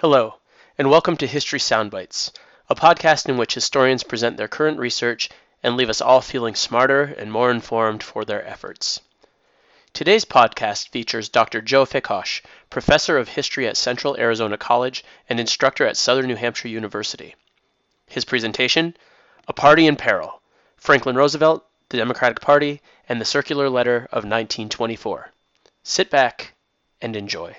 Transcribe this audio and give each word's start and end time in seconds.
Hello, 0.00 0.36
and 0.78 0.88
welcome 0.88 1.18
to 1.18 1.26
History 1.26 1.58
Soundbites, 1.58 2.32
a 2.70 2.74
podcast 2.74 3.28
in 3.28 3.36
which 3.36 3.52
historians 3.52 4.02
present 4.02 4.38
their 4.38 4.48
current 4.48 4.78
research 4.78 5.28
and 5.62 5.76
leave 5.76 5.90
us 5.90 6.00
all 6.00 6.22
feeling 6.22 6.54
smarter 6.54 7.02
and 7.02 7.30
more 7.30 7.50
informed 7.50 8.02
for 8.02 8.24
their 8.24 8.42
efforts. 8.48 9.02
Today's 9.92 10.24
podcast 10.24 10.88
features 10.88 11.28
Dr. 11.28 11.60
Joe 11.60 11.84
Faykosh, 11.84 12.40
professor 12.70 13.18
of 13.18 13.28
history 13.28 13.68
at 13.68 13.76
Central 13.76 14.16
Arizona 14.18 14.56
College 14.56 15.04
and 15.28 15.38
instructor 15.38 15.84
at 15.84 15.98
Southern 15.98 16.28
New 16.28 16.36
Hampshire 16.36 16.68
University. 16.68 17.34
His 18.06 18.24
presentation 18.24 18.96
A 19.48 19.52
Party 19.52 19.86
in 19.86 19.96
Peril 19.96 20.40
Franklin 20.78 21.16
Roosevelt, 21.16 21.66
the 21.90 21.98
Democratic 21.98 22.40
Party, 22.40 22.80
and 23.06 23.20
the 23.20 23.26
Circular 23.26 23.68
Letter 23.68 24.08
of 24.10 24.24
1924. 24.24 25.30
Sit 25.82 26.08
back 26.08 26.54
and 27.02 27.14
enjoy. 27.14 27.54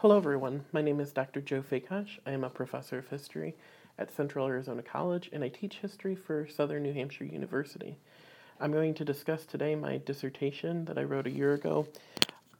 Hello, 0.00 0.16
everyone. 0.16 0.64
My 0.72 0.80
name 0.80 0.98
is 0.98 1.12
Dr. 1.12 1.42
Joe 1.42 1.60
Faykosh. 1.60 2.20
I 2.24 2.30
am 2.30 2.42
a 2.42 2.48
professor 2.48 2.96
of 2.96 3.08
history 3.08 3.54
at 3.98 4.10
Central 4.10 4.46
Arizona 4.46 4.80
College, 4.80 5.28
and 5.30 5.44
I 5.44 5.48
teach 5.48 5.76
history 5.76 6.14
for 6.14 6.48
Southern 6.48 6.84
New 6.84 6.94
Hampshire 6.94 7.26
University. 7.26 7.98
I'm 8.58 8.72
going 8.72 8.94
to 8.94 9.04
discuss 9.04 9.44
today 9.44 9.74
my 9.74 9.98
dissertation 9.98 10.86
that 10.86 10.96
I 10.96 11.02
wrote 11.02 11.26
a 11.26 11.30
year 11.30 11.52
ago 11.52 11.86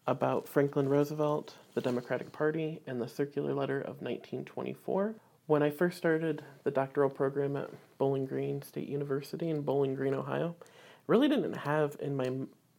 about 0.06 0.48
Franklin 0.48 0.86
Roosevelt, 0.86 1.54
the 1.72 1.80
Democratic 1.80 2.30
Party, 2.30 2.82
and 2.86 3.00
the 3.00 3.08
Circular 3.08 3.54
Letter 3.54 3.80
of 3.80 4.02
1924. 4.02 5.14
When 5.46 5.62
I 5.62 5.70
first 5.70 5.96
started 5.96 6.44
the 6.64 6.70
doctoral 6.70 7.08
program 7.08 7.56
at 7.56 7.70
Bowling 7.96 8.26
Green 8.26 8.60
State 8.60 8.86
University 8.86 9.48
in 9.48 9.62
Bowling 9.62 9.94
Green, 9.94 10.12
Ohio, 10.12 10.56
I 10.60 10.64
really 11.06 11.28
didn't 11.28 11.56
have 11.56 11.96
in 12.00 12.14
my 12.14 12.32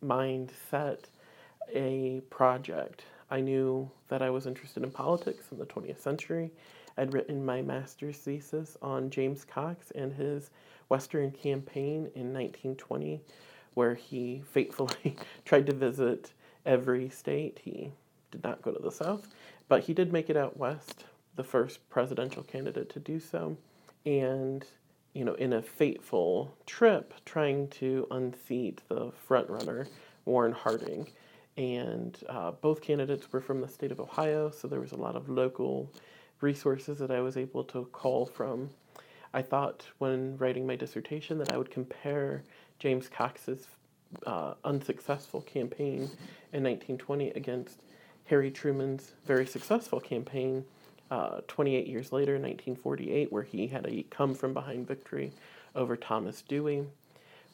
mind 0.04 0.52
set 0.70 1.10
a 1.74 2.22
project 2.30 3.06
I 3.32 3.40
knew 3.40 3.90
that 4.10 4.22
I 4.22 4.30
was 4.30 4.46
interested 4.46 4.84
in 4.84 4.92
politics 4.92 5.46
in 5.52 5.58
the 5.58 5.66
20th 5.66 6.02
century. 6.02 6.52
I'd 6.98 7.14
written 7.14 7.46
my 7.46 7.62
master's 7.62 8.18
thesis 8.18 8.78
on 8.82 9.10
James 9.10 9.46
Cox 9.46 9.92
and 9.92 10.12
his 10.12 10.52
Western 10.90 11.32
campaign 11.32 12.12
in 12.14 12.34
1920, 12.34 13.22
where 13.74 13.96
he 13.96 14.44
faithfully 14.52 15.16
tried 15.46 15.66
to 15.68 15.74
visit 15.74 16.34
every 16.66 17.10
state. 17.10 17.62
He 17.64 17.94
did 18.32 18.44
not 18.44 18.62
go 18.62 18.74
to 18.74 18.84
the 18.84 18.92
South, 18.92 19.26
but 19.70 19.84
he 19.84 19.94
did 19.94 20.12
make 20.12 20.30
it 20.30 20.36
out 20.36 20.58
west, 20.58 21.06
the 21.38 21.44
first 21.46 21.90
presidential 21.90 22.44
candidate 22.44 22.90
to 22.90 23.00
do 23.00 23.22
so. 23.22 23.56
And, 24.06 24.66
you 25.14 25.24
know, 25.24 25.36
in 25.36 25.54
a 25.54 25.62
fateful 25.62 26.54
trip, 26.66 27.14
trying 27.24 27.70
to 27.70 28.08
unseat 28.12 28.82
the 28.90 29.14
frontrunner, 29.26 29.88
Warren 30.26 30.52
Harding 30.52 31.08
and 31.62 32.18
uh, 32.28 32.52
both 32.52 32.82
candidates 32.82 33.32
were 33.32 33.42
from 33.42 33.62
the 33.62 33.68
state 33.68 33.92
of 33.92 34.00
Ohio, 34.00 34.50
so 34.50 34.68
there 34.68 34.80
was 34.80 34.92
a 34.92 34.98
lot 34.98 35.16
of 35.16 35.30
local 35.30 35.92
resources 36.42 36.98
that 37.00 37.12
I 37.12 37.22
was 37.22 37.38
able 37.38 37.64
to 37.66 37.86
call 37.92 38.26
from. 38.26 38.72
I 39.34 39.42
thought 39.42 39.86
when 40.00 40.38
writing 40.38 40.66
my 40.66 40.76
dissertation 40.76 41.38
that 41.38 41.54
I 41.54 41.58
would 41.58 41.72
compare 41.72 42.44
James 42.80 43.08
Cox's 43.08 43.68
uh, 44.26 44.56
unsuccessful 44.64 45.42
campaign 45.42 46.10
in 46.52 46.64
1920 46.64 47.30
against 47.30 47.82
Harry 48.26 48.52
Truman's 48.52 49.14
very 49.26 49.46
successful 49.46 50.00
campaign 50.00 50.66
uh, 51.12 51.42
28 51.48 51.88
years 51.88 52.12
later, 52.12 52.36
in 52.36 52.42
1948, 52.42 53.32
where 53.32 53.44
he 53.44 53.68
had 53.68 53.86
a 53.86 54.04
come 54.04 54.34
from 54.34 54.54
behind 54.54 54.88
victory 54.88 55.32
over 55.76 55.96
Thomas 55.96 56.42
Dewey 56.42 56.86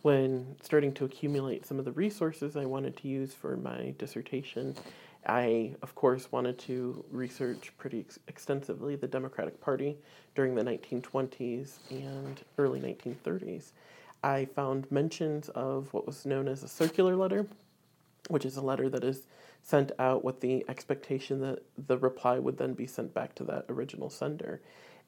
when 0.02 0.56
starting 0.62 0.94
to 0.94 1.06
accumulate 1.06 1.66
some 1.66 1.80
of 1.80 1.86
the 1.86 1.92
resources 1.92 2.56
I 2.56 2.66
wanted 2.66 2.98
to 2.98 3.08
use 3.08 3.34
for 3.34 3.58
my 3.58 3.94
dissertation, 3.98 4.76
I, 5.26 5.76
of 5.82 5.96
course, 5.96 6.32
wanted 6.32 6.58
to 6.60 7.04
research 7.12 7.74
pretty 7.78 8.02
ex- 8.02 8.20
extensively 8.28 8.96
the 8.96 9.08
Democratic 9.08 9.60
Party 9.60 9.98
during 10.36 10.56
the 10.56 10.64
1920s 10.64 11.80
and 11.90 12.42
early 12.58 12.80
1930s. 12.80 13.72
I 14.24 14.46
found 14.46 14.92
mentions 14.92 15.50
of 15.50 15.94
what 15.94 16.08
was 16.08 16.26
known 16.26 16.48
as 16.48 16.64
a 16.64 16.68
circular 16.68 17.16
letter, 17.16 17.48
which 18.30 18.46
is 18.46 18.58
a 18.58 18.62
letter 18.62 18.90
that 18.90 19.04
is 19.04 19.28
sent 19.62 19.92
out 20.00 20.24
with 20.24 20.40
the 20.40 20.64
expectation 20.70 21.42
that 21.42 21.60
the 21.88 21.98
reply 21.98 22.40
would 22.40 22.58
then 22.58 22.74
be 22.74 22.88
sent 22.88 23.14
back 23.14 23.36
to 23.36 23.44
that 23.44 23.66
original 23.70 24.10
sender. 24.10 24.62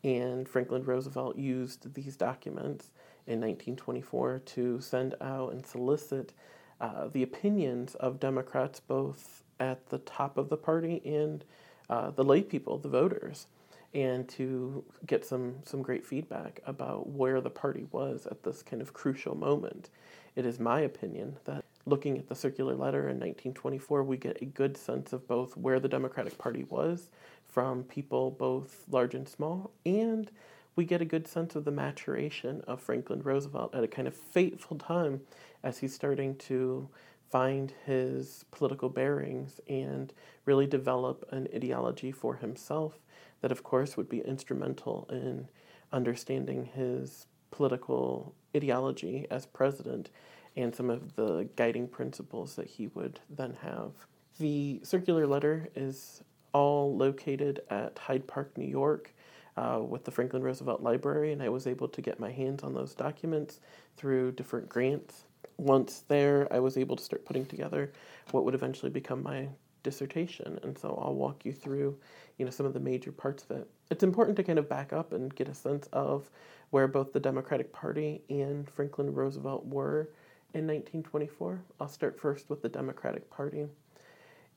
And 0.04 0.48
Franklin 0.48 0.84
Roosevelt 0.84 1.38
used 1.38 1.94
these 1.94 2.16
documents 2.16 2.92
in 3.30 3.40
1924 3.40 4.42
to 4.46 4.82
send 4.82 5.16
out 5.22 5.54
and 5.54 5.66
solicit 5.66 6.34
uh, 6.82 7.08
the 7.08 7.24
opinions 7.24 7.96
of 7.96 8.20
Democrats 8.20 8.80
both 8.80 9.44
at 9.60 9.90
the 9.90 10.00
top 10.00 10.38
of 10.38 10.50
the 10.50 10.58
party 10.58 11.02
and 11.06 11.44
uh, 11.90 12.10
the 12.12 12.24
lay 12.24 12.42
people, 12.42 12.78
the 12.78 12.90
voters, 12.90 13.48
and 13.94 14.28
to 14.30 14.84
get 15.06 15.26
some, 15.26 15.56
some 15.66 15.82
great 15.82 16.06
feedback 16.06 16.60
about 16.66 17.10
where 17.10 17.42
the 17.42 17.50
party 17.50 17.86
was 17.92 18.28
at 18.28 18.44
this 18.44 18.64
kind 18.64 18.82
of 18.82 18.94
crucial 18.94 19.36
moment. 19.36 19.90
It 20.36 20.46
is 20.46 20.60
my 20.60 20.82
opinion 20.82 21.38
that 21.46 21.66
looking 21.86 22.18
at 22.18 22.28
the 22.28 22.36
circular 22.36 22.76
letter 22.76 23.02
in 23.02 23.20
1924, 23.20 24.04
we 24.04 24.18
get 24.18 24.42
a 24.42 24.46
good 24.46 24.78
sense 24.78 25.12
of 25.14 25.28
both 25.28 25.58
where 25.58 25.80
the 25.80 25.90
Democratic 25.90 26.38
Party 26.38 26.66
was 26.70 27.10
from 27.46 27.84
people 27.84 28.32
both 28.32 28.84
large 28.90 29.16
and 29.16 29.28
small, 29.28 29.72
and 29.86 30.30
we 30.76 30.86
get 30.86 31.02
a 31.02 31.06
good 31.06 31.28
sense 31.28 31.56
of 31.56 31.66
the 31.66 31.72
maturation 31.72 32.62
of 32.68 32.82
Franklin 32.82 33.22
Roosevelt 33.22 33.76
at 33.76 33.84
a 33.84 33.88
kind 33.88 34.08
of 34.08 34.16
fateful 34.16 34.78
time 34.78 35.22
as 35.64 35.80
he's 35.80 35.94
starting 35.94 36.36
to 36.36 36.90
find 37.30 37.74
his 37.86 38.46
political 38.52 38.90
bearings 38.90 39.60
and 39.68 40.14
really 40.46 40.66
develop 40.66 41.28
an 41.32 41.48
ideology 41.54 42.12
for 42.12 42.36
himself 42.38 43.00
that, 43.42 43.52
of 43.52 43.64
course, 43.64 43.96
would 43.96 44.10
be 44.10 44.22
instrumental 44.22 45.08
in 45.12 45.48
understanding 45.92 46.66
his 46.74 47.28
political 47.52 48.34
ideology 48.56 49.28
as 49.30 49.46
president 49.46 50.10
and 50.56 50.76
some 50.76 50.90
of 50.90 51.16
the 51.16 51.48
guiding 51.56 51.88
principles 51.88 52.56
that 52.56 52.68
he 52.68 52.88
would 52.88 53.20
then 53.30 53.56
have. 53.62 53.92
The 54.40 54.80
circular 54.84 55.28
letter 55.28 55.70
is 55.76 56.24
all 56.54 56.96
located 56.96 57.62
at 57.70 58.00
Hyde 58.00 58.28
Park, 58.28 58.58
New 58.58 58.66
York 58.66 59.14
uh, 59.60 59.80
with 59.80 60.06
the 60.06 60.12
Franklin 60.12 60.42
Roosevelt 60.42 60.82
Library, 60.82 61.34
and 61.34 61.44
I 61.44 61.50
was 61.50 61.68
able 61.68 61.90
to 61.90 62.02
get 62.02 62.18
my 62.18 62.32
hands 62.32 62.64
on 62.64 62.74
those 62.74 62.96
documents 62.96 63.60
through 63.98 64.32
different 64.32 64.70
grants. 64.70 65.26
Once 65.58 66.06
there, 66.08 66.48
I 66.50 66.60
was 66.60 66.78
able 66.78 66.96
to 66.96 67.04
start 67.04 67.26
putting 67.26 67.46
together 67.46 67.92
what 68.32 68.46
would 68.46 68.54
eventually 68.54 68.90
become 68.90 69.22
my 69.22 69.50
dissertation, 69.84 70.60
and 70.64 70.78
so 70.78 70.98
I'll 71.04 71.14
walk 71.14 71.44
you 71.44 71.52
through, 71.52 71.98
you 72.38 72.46
know, 72.46 72.52
some 72.52 72.66
of 72.66 72.74
the 72.74 72.80
major 72.80 73.12
parts 73.12 73.44
of 73.44 73.52
it. 73.52 73.70
It's 73.92 74.04
important 74.04 74.38
to 74.38 74.44
kind 74.44 74.60
of 74.60 74.70
back 74.70 74.94
up 74.94 75.12
and 75.12 75.36
get 75.36 75.50
a 75.50 75.54
sense 75.54 75.90
of 75.92 76.30
where 76.70 76.88
both 76.88 77.12
the 77.12 77.20
Democratic 77.20 77.74
Party 77.74 78.22
and 78.30 78.70
Franklin 78.70 79.14
Roosevelt 79.14 79.66
were 79.66 80.10
in 80.54 80.68
1924. 80.68 81.62
I'll 81.82 81.90
start 81.90 82.18
first 82.18 82.50
with 82.50 82.62
the 82.62 82.70
Democratic 82.70 83.30
Party. 83.30 83.68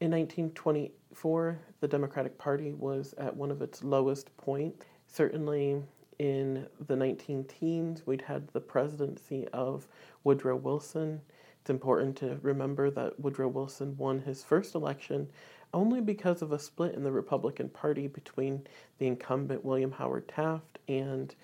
In 0.02 0.10
1924, 0.10 1.60
the 1.80 1.86
Democratic 1.88 2.36
Party 2.36 2.72
was 2.72 3.14
at 3.18 3.36
one 3.36 3.52
of 3.52 3.62
its 3.62 3.84
lowest 3.84 4.36
points. 4.36 4.84
Certainly 5.12 5.82
in 6.18 6.66
the 6.86 6.96
19 6.96 7.44
teens, 7.44 8.06
we'd 8.06 8.22
had 8.22 8.48
the 8.48 8.60
presidency 8.60 9.46
of 9.52 9.86
Woodrow 10.24 10.56
Wilson. 10.56 11.20
It's 11.60 11.68
important 11.68 12.16
to 12.16 12.38
remember 12.40 12.90
that 12.90 13.20
Woodrow 13.20 13.48
Wilson 13.48 13.94
won 13.98 14.20
his 14.20 14.42
first 14.42 14.74
election 14.74 15.28
only 15.74 16.00
because 16.00 16.40
of 16.40 16.50
a 16.50 16.58
split 16.58 16.94
in 16.94 17.04
the 17.04 17.12
Republican 17.12 17.68
Party 17.68 18.06
between 18.06 18.66
the 18.96 19.06
incumbent 19.06 19.62
William 19.62 19.92
Howard 19.92 20.28
Taft 20.28 20.78
and 20.88 21.34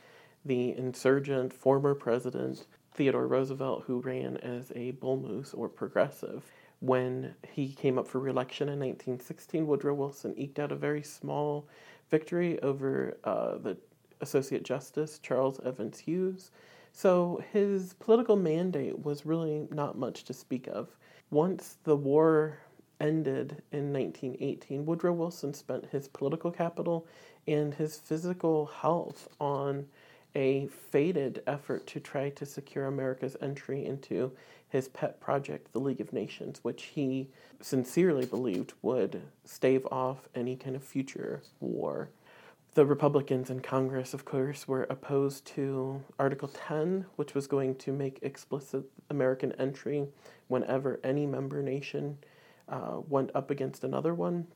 the 0.46 0.74
insurgent 0.74 1.52
former 1.52 1.94
president 1.94 2.64
Theodore 2.94 3.26
Roosevelt, 3.26 3.84
who 3.86 4.00
ran 4.00 4.38
as 4.38 4.72
a 4.74 4.92
bull 4.92 5.18
moose 5.18 5.52
or 5.52 5.68
progressive. 5.68 6.50
When 6.80 7.34
he 7.52 7.74
came 7.74 7.98
up 7.98 8.08
for 8.08 8.18
reelection 8.18 8.68
in 8.68 8.78
1916, 8.78 9.66
Woodrow 9.66 9.92
Wilson 9.94 10.32
eked 10.38 10.58
out 10.58 10.72
a 10.72 10.76
very 10.76 11.02
small 11.02 11.68
victory 12.10 12.60
over 12.62 13.16
uh, 13.24 13.58
the 13.58 13.76
Associate 14.20 14.62
Justice 14.62 15.18
Charles 15.18 15.60
Evans 15.64 15.98
Hughes. 15.98 16.50
So 16.92 17.42
his 17.52 17.94
political 17.94 18.36
mandate 18.36 19.04
was 19.04 19.26
really 19.26 19.68
not 19.70 19.98
much 19.98 20.24
to 20.24 20.32
speak 20.32 20.66
of. 20.66 20.88
Once 21.30 21.76
the 21.84 21.96
war 21.96 22.58
ended 23.00 23.62
in 23.70 23.92
1918, 23.92 24.84
Woodrow 24.84 25.12
Wilson 25.12 25.54
spent 25.54 25.86
his 25.86 26.08
political 26.08 26.50
capital 26.50 27.06
and 27.46 27.74
his 27.74 27.98
physical 27.98 28.66
health 28.66 29.28
on 29.40 29.86
a 30.34 30.66
faded 30.68 31.42
effort 31.46 31.86
to 31.88 32.00
try 32.00 32.30
to 32.30 32.46
secure 32.46 32.86
America's 32.86 33.36
entry 33.40 33.84
into 33.84 34.32
his 34.68 34.88
pet 34.88 35.20
project, 35.20 35.72
the 35.72 35.80
League 35.80 36.00
of 36.00 36.12
Nations, 36.12 36.60
which 36.62 36.84
he 36.84 37.28
sincerely 37.60 38.26
believed 38.26 38.74
would 38.82 39.22
stave 39.44 39.86
off 39.90 40.28
any 40.34 40.56
kind 40.56 40.76
of 40.76 40.84
future 40.84 41.42
war. 41.60 42.10
The 42.74 42.84
Republicans 42.84 43.50
in 43.50 43.60
Congress, 43.60 44.14
of 44.14 44.24
course, 44.24 44.68
were 44.68 44.84
opposed 44.84 45.46
to 45.46 46.02
Article 46.18 46.48
10, 46.48 47.06
which 47.16 47.34
was 47.34 47.46
going 47.46 47.74
to 47.76 47.92
make 47.92 48.18
explicit 48.22 48.84
American 49.10 49.52
entry 49.52 50.06
whenever 50.48 51.00
any 51.02 51.26
member 51.26 51.62
nation 51.62 52.18
uh, 52.68 53.00
went 53.08 53.30
up 53.34 53.50
against 53.50 53.84
another 53.84 54.14
one. 54.14 54.46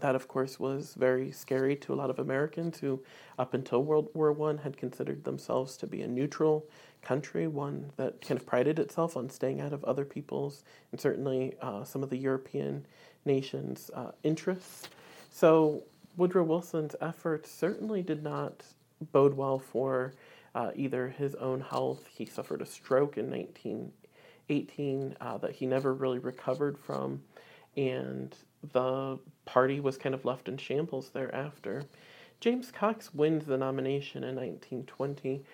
That, 0.00 0.16
of 0.16 0.26
course, 0.26 0.58
was 0.58 0.94
very 0.94 1.30
scary 1.30 1.76
to 1.76 1.94
a 1.94 1.96
lot 1.96 2.10
of 2.10 2.18
Americans 2.18 2.80
who, 2.80 3.00
up 3.38 3.54
until 3.54 3.84
World 3.84 4.08
War 4.12 4.32
One, 4.32 4.58
had 4.58 4.76
considered 4.76 5.22
themselves 5.22 5.76
to 5.78 5.86
be 5.86 6.02
a 6.02 6.08
neutral 6.08 6.66
country, 7.00 7.46
one 7.46 7.92
that 7.96 8.20
kind 8.20 8.40
of 8.40 8.46
prided 8.46 8.80
itself 8.80 9.16
on 9.16 9.30
staying 9.30 9.60
out 9.60 9.72
of 9.72 9.84
other 9.84 10.04
people's 10.04 10.64
and 10.90 11.00
certainly 11.00 11.54
uh, 11.62 11.84
some 11.84 12.02
of 12.02 12.10
the 12.10 12.16
European 12.16 12.84
nations' 13.24 13.90
uh, 13.94 14.10
interests. 14.24 14.88
So 15.30 15.84
Woodrow 16.16 16.44
Wilson's 16.44 16.96
efforts 17.00 17.50
certainly 17.50 18.02
did 18.02 18.22
not 18.22 18.64
bode 19.12 19.34
well 19.34 19.58
for 19.58 20.14
uh, 20.54 20.70
either 20.74 21.08
his 21.08 21.34
own 21.36 21.60
health. 21.60 22.06
He 22.06 22.24
suffered 22.24 22.62
a 22.62 22.66
stroke 22.66 23.16
in 23.16 23.30
1918 23.30 25.16
uh, 25.20 25.38
that 25.38 25.52
he 25.52 25.66
never 25.66 25.92
really 25.94 26.18
recovered 26.18 26.78
from, 26.78 27.22
and 27.76 28.34
the 28.72 29.18
party 29.44 29.80
was 29.80 29.98
kind 29.98 30.14
of 30.14 30.24
left 30.24 30.48
in 30.48 30.56
shambles 30.56 31.10
thereafter. 31.10 31.84
James 32.40 32.70
Cox 32.70 33.14
wins 33.14 33.46
the 33.46 33.56
nomination 33.56 34.24
in 34.24 34.36
1920 34.36 35.44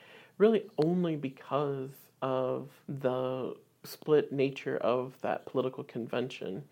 really 0.41 0.65
only 0.83 1.17
because 1.17 1.91
of 2.23 2.71
the 2.89 3.55
split 3.85 4.33
nature 4.33 4.79
of 4.79 5.15
that 5.21 5.45
political 5.45 5.85
convention. 5.85 6.65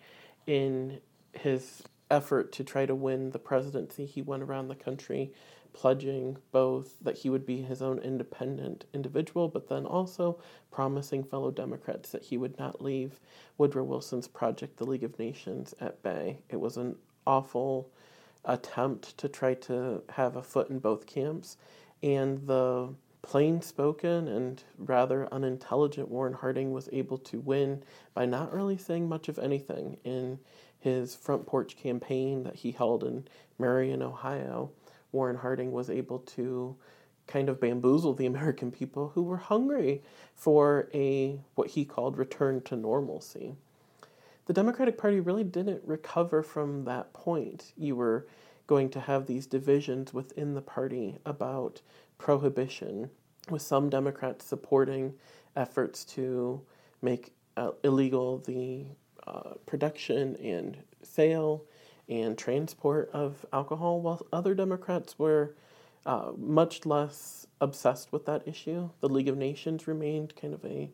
In 0.47 1.00
his 1.32 1.82
effort 2.11 2.50
to 2.53 2.65
try 2.65 2.87
to 2.87 2.94
win 2.94 3.31
the 3.31 3.38
presidency, 3.38 4.06
he 4.06 4.23
went 4.23 4.43
around 4.43 4.69
the 4.69 4.75
country 4.75 5.32
pledging 5.75 6.38
both 6.50 6.99
that 7.03 7.19
he 7.19 7.31
would 7.31 7.44
be 7.44 7.61
his 7.61 7.82
own 7.82 7.99
independent 7.99 8.87
individual, 8.94 9.49
but 9.49 9.69
then 9.69 9.85
also 9.85 10.38
promising 10.71 11.23
fellow 11.23 11.50
Democrats 11.50 12.11
that 12.11 12.25
he 12.25 12.38
would 12.38 12.59
not 12.59 12.82
leave 12.82 13.21
Woodrow 13.59 13.85
Wilson's 13.85 14.26
project, 14.26 14.79
the 14.79 14.87
League 14.87 15.05
of 15.05 15.19
Nations, 15.19 15.75
at 15.79 16.03
bay. 16.03 16.38
It 16.49 16.59
was 16.59 16.79
an 16.79 16.97
awful 17.28 17.90
attempt 18.44 19.16
to 19.19 19.28
try 19.28 19.52
to 19.52 20.02
have 20.08 20.34
a 20.34 20.42
foot 20.42 20.70
in 20.70 20.78
both 20.78 21.06
camps, 21.06 21.58
and 22.02 22.46
the 22.46 22.88
plain 23.22 23.60
spoken 23.60 24.26
and 24.26 24.62
rather 24.78 25.32
unintelligent 25.32 26.08
Warren 26.08 26.32
Harding 26.32 26.72
was 26.72 26.88
able 26.92 27.19
to 27.19 27.40
win 27.40 27.82
by 28.14 28.25
not 28.25 28.54
really 28.54 28.78
saying 28.78 29.08
much 29.08 29.28
of 29.28 29.38
anything 29.38 29.98
in 30.04 30.38
his 30.78 31.14
front 31.14 31.44
porch 31.46 31.76
campaign 31.76 32.44
that 32.44 32.56
he 32.56 32.72
held 32.72 33.04
in 33.04 33.26
Marion, 33.58 34.02
Ohio. 34.02 34.70
Warren 35.12 35.36
Harding 35.36 35.72
was 35.72 35.90
able 35.90 36.20
to 36.20 36.76
kind 37.26 37.48
of 37.50 37.60
bamboozle 37.60 38.14
the 38.14 38.26
American 38.32 38.70
people 38.70 39.10
who 39.14 39.22
were 39.22 39.36
hungry 39.36 40.02
for 40.34 40.88
a 40.94 41.40
what 41.54 41.69
he 41.69 41.84
called 41.84 42.16
return 42.16 42.62
to 42.62 42.76
normalcy. 42.76 43.56
The 44.49 44.55
Democratic 44.55 44.97
Party 44.97 45.21
really 45.21 45.45
didn't 45.45 45.83
recover 45.85 46.43
from 46.43 46.85
that 46.85 47.12
point. 47.12 47.75
You 47.77 47.97
were 47.97 48.27
going 48.67 48.89
to 48.91 49.00
have 49.00 49.27
these 49.27 49.47
divisions 49.47 50.15
within 50.15 50.55
the 50.55 50.62
party 50.62 51.19
about 51.27 51.83
prohibition, 52.17 53.11
with 53.50 53.61
some 53.61 53.91
Democrats 53.91 54.47
supporting 54.47 55.12
efforts 55.55 56.03
to 56.06 56.62
make 57.03 57.35
uh, 57.59 57.73
illegal 57.85 58.39
the 58.39 58.87
uh, 59.27 59.53
production 59.67 60.35
and 60.37 60.79
sale 61.03 61.67
and 62.09 62.39
transport 62.39 63.11
of 63.12 63.45
alcohol, 63.53 64.00
while 64.00 64.27
other 64.33 64.55
Democrats 64.55 65.19
were 65.19 65.56
uh, 66.06 66.33
much 66.39 66.87
less 66.87 67.47
obsessed 67.61 68.12
with 68.12 68.25
that 68.25 68.49
issue. 68.49 68.89
The 69.00 69.11
League 69.11 69.29
of 69.29 69.37
Nations 69.37 69.87
remained 69.87 70.35
kind 70.37 70.55
of 70.55 70.65
a 70.65 70.91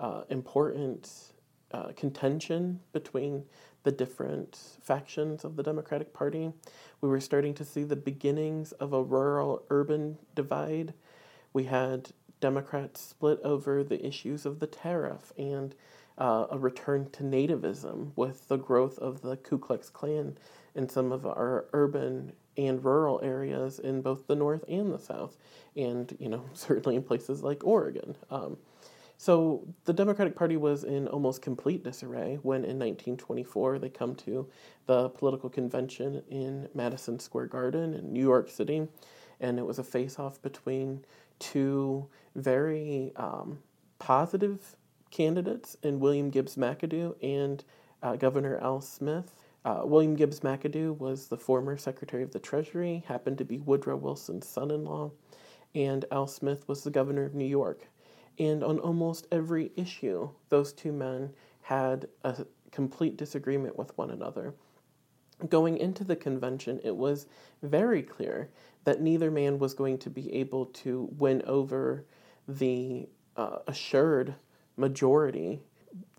uh, 0.00 0.22
important 0.30 1.33
uh, 1.74 1.92
contention 1.96 2.78
between 2.92 3.44
the 3.82 3.90
different 3.90 4.56
factions 4.80 5.44
of 5.44 5.56
the 5.56 5.62
Democratic 5.62 6.14
Party. 6.14 6.52
We 7.00 7.08
were 7.08 7.20
starting 7.20 7.52
to 7.54 7.64
see 7.64 7.82
the 7.82 7.96
beginnings 7.96 8.70
of 8.72 8.92
a 8.92 9.02
rural 9.02 9.64
urban 9.70 10.18
divide. 10.36 10.94
We 11.52 11.64
had 11.64 12.10
Democrats 12.40 13.00
split 13.00 13.40
over 13.42 13.82
the 13.82 14.06
issues 14.06 14.46
of 14.46 14.60
the 14.60 14.68
tariff 14.68 15.32
and 15.36 15.74
uh, 16.16 16.46
a 16.48 16.58
return 16.58 17.10
to 17.10 17.24
nativism 17.24 18.12
with 18.14 18.46
the 18.46 18.56
growth 18.56 18.96
of 19.00 19.22
the 19.22 19.36
Ku 19.36 19.58
Klux 19.58 19.90
Klan 19.90 20.38
in 20.76 20.88
some 20.88 21.10
of 21.10 21.26
our 21.26 21.66
urban 21.72 22.34
and 22.56 22.84
rural 22.84 23.18
areas 23.20 23.80
in 23.80 24.00
both 24.00 24.28
the 24.28 24.36
North 24.36 24.64
and 24.68 24.92
the 24.92 24.98
South, 24.98 25.36
and 25.74 26.16
you 26.20 26.28
know 26.28 26.44
certainly 26.52 26.94
in 26.94 27.02
places 27.02 27.42
like 27.42 27.64
Oregon. 27.64 28.14
Um, 28.30 28.58
so 29.24 29.66
the 29.86 29.92
Democratic 29.94 30.36
Party 30.36 30.58
was 30.58 30.84
in 30.84 31.08
almost 31.08 31.40
complete 31.40 31.82
disarray 31.82 32.38
when 32.42 32.56
in 32.56 32.78
1924 32.78 33.78
they 33.78 33.88
come 33.88 34.14
to 34.16 34.46
the 34.84 35.08
political 35.08 35.48
convention 35.48 36.22
in 36.28 36.68
Madison 36.74 37.18
Square 37.18 37.46
Garden 37.46 37.94
in 37.94 38.12
New 38.12 38.20
York 38.20 38.50
City, 38.50 38.86
and 39.40 39.58
it 39.58 39.64
was 39.64 39.78
a 39.78 39.82
face-off 39.82 40.42
between 40.42 41.06
two 41.38 42.06
very 42.36 43.14
um, 43.16 43.60
positive 43.98 44.76
candidates 45.10 45.74
in 45.82 46.00
William 46.00 46.28
Gibbs 46.28 46.56
McAdoo 46.56 47.14
and 47.22 47.64
uh, 48.02 48.16
Governor 48.16 48.58
Al 48.58 48.82
Smith. 48.82 49.32
Uh, 49.64 49.80
William 49.84 50.16
Gibbs 50.16 50.40
McAdoo 50.40 50.98
was 50.98 51.28
the 51.28 51.38
former 51.38 51.78
Secretary 51.78 52.22
of 52.22 52.32
the 52.32 52.38
Treasury, 52.38 53.02
happened 53.08 53.38
to 53.38 53.44
be 53.46 53.56
Woodrow 53.56 53.96
Wilson's 53.96 54.46
son 54.46 54.70
in 54.70 54.84
law, 54.84 55.12
and 55.74 56.04
Al 56.12 56.26
Smith 56.26 56.68
was 56.68 56.84
the 56.84 56.90
governor 56.90 57.24
of 57.24 57.34
New 57.34 57.46
York. 57.46 57.88
And 58.38 58.64
on 58.64 58.78
almost 58.80 59.26
every 59.30 59.70
issue, 59.76 60.30
those 60.48 60.72
two 60.72 60.92
men 60.92 61.30
had 61.62 62.08
a 62.22 62.44
complete 62.70 63.16
disagreement 63.16 63.78
with 63.78 63.96
one 63.96 64.10
another. 64.10 64.54
Going 65.48 65.78
into 65.78 66.04
the 66.04 66.16
convention, 66.16 66.80
it 66.84 66.96
was 66.96 67.26
very 67.62 68.02
clear 68.02 68.50
that 68.84 69.00
neither 69.00 69.30
man 69.30 69.58
was 69.58 69.74
going 69.74 69.98
to 69.98 70.10
be 70.10 70.32
able 70.34 70.66
to 70.66 71.08
win 71.16 71.42
over 71.46 72.04
the 72.46 73.08
uh, 73.36 73.58
assured 73.66 74.34
majority. 74.76 75.60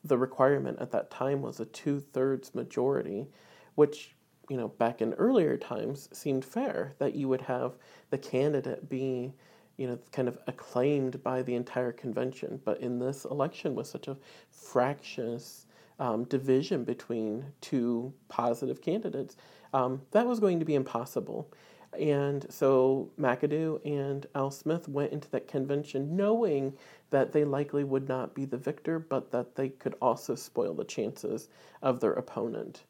The 0.03 0.17
requirement 0.17 0.79
at 0.79 0.91
that 0.91 1.12
time 1.12 1.41
was 1.41 1.59
a 1.59 1.65
two 1.65 2.00
thirds 2.00 2.56
majority, 2.56 3.27
which, 3.75 4.15
you 4.50 4.57
know, 4.57 4.69
back 4.69 5.01
in 5.01 5.13
earlier 5.13 5.57
times 5.57 6.09
seemed 6.12 6.45
fair 6.45 6.95
that 7.00 7.15
you 7.15 7.27
would 7.27 7.41
have 7.41 7.75
the 8.09 8.17
candidate 8.17 8.89
be, 8.89 9.33
you 9.77 9.88
know, 9.88 10.00
kind 10.12 10.27
of 10.27 10.38
acclaimed 10.48 11.22
by 11.24 11.42
the 11.42 11.56
entire 11.56 11.92
convention. 11.92 12.62
But 12.63 12.81
in 12.81 13.00
this 13.00 13.25
election, 13.25 13.75
with 13.75 13.88
such 13.88 14.07
a 14.07 14.18
fractious 14.50 15.66
um, 16.00 16.25
division 16.25 16.83
between 16.83 17.45
two 17.62 18.13
positive 18.27 18.81
candidates, 18.81 19.38
um, 19.74 20.01
that 20.12 20.25
was 20.25 20.39
going 20.39 20.60
to 20.60 20.66
be 20.66 20.75
impossible. 20.75 21.51
And 22.00 22.46
so 22.50 23.10
McAdoo 23.20 23.86
and 23.86 24.25
Al 24.36 24.51
Smith 24.51 24.88
went 24.88 25.13
into 25.13 25.29
that 25.32 25.48
convention 25.48 26.15
knowing 26.15 26.74
that 27.10 27.32
they 27.32 27.46
likely 27.46 27.84
would 27.84 28.08
not 28.08 28.36
be 28.36 28.46
the 28.46 28.58
victor, 28.58 29.00
but 29.00 29.32
that 29.32 29.55
they 29.55 29.70
could 29.70 29.96
also 30.01 30.36
spoil 30.36 30.74
the 30.74 30.84
chances 30.84 31.48
of 31.82 32.00
their 32.00 32.13
opponent. 32.13 32.84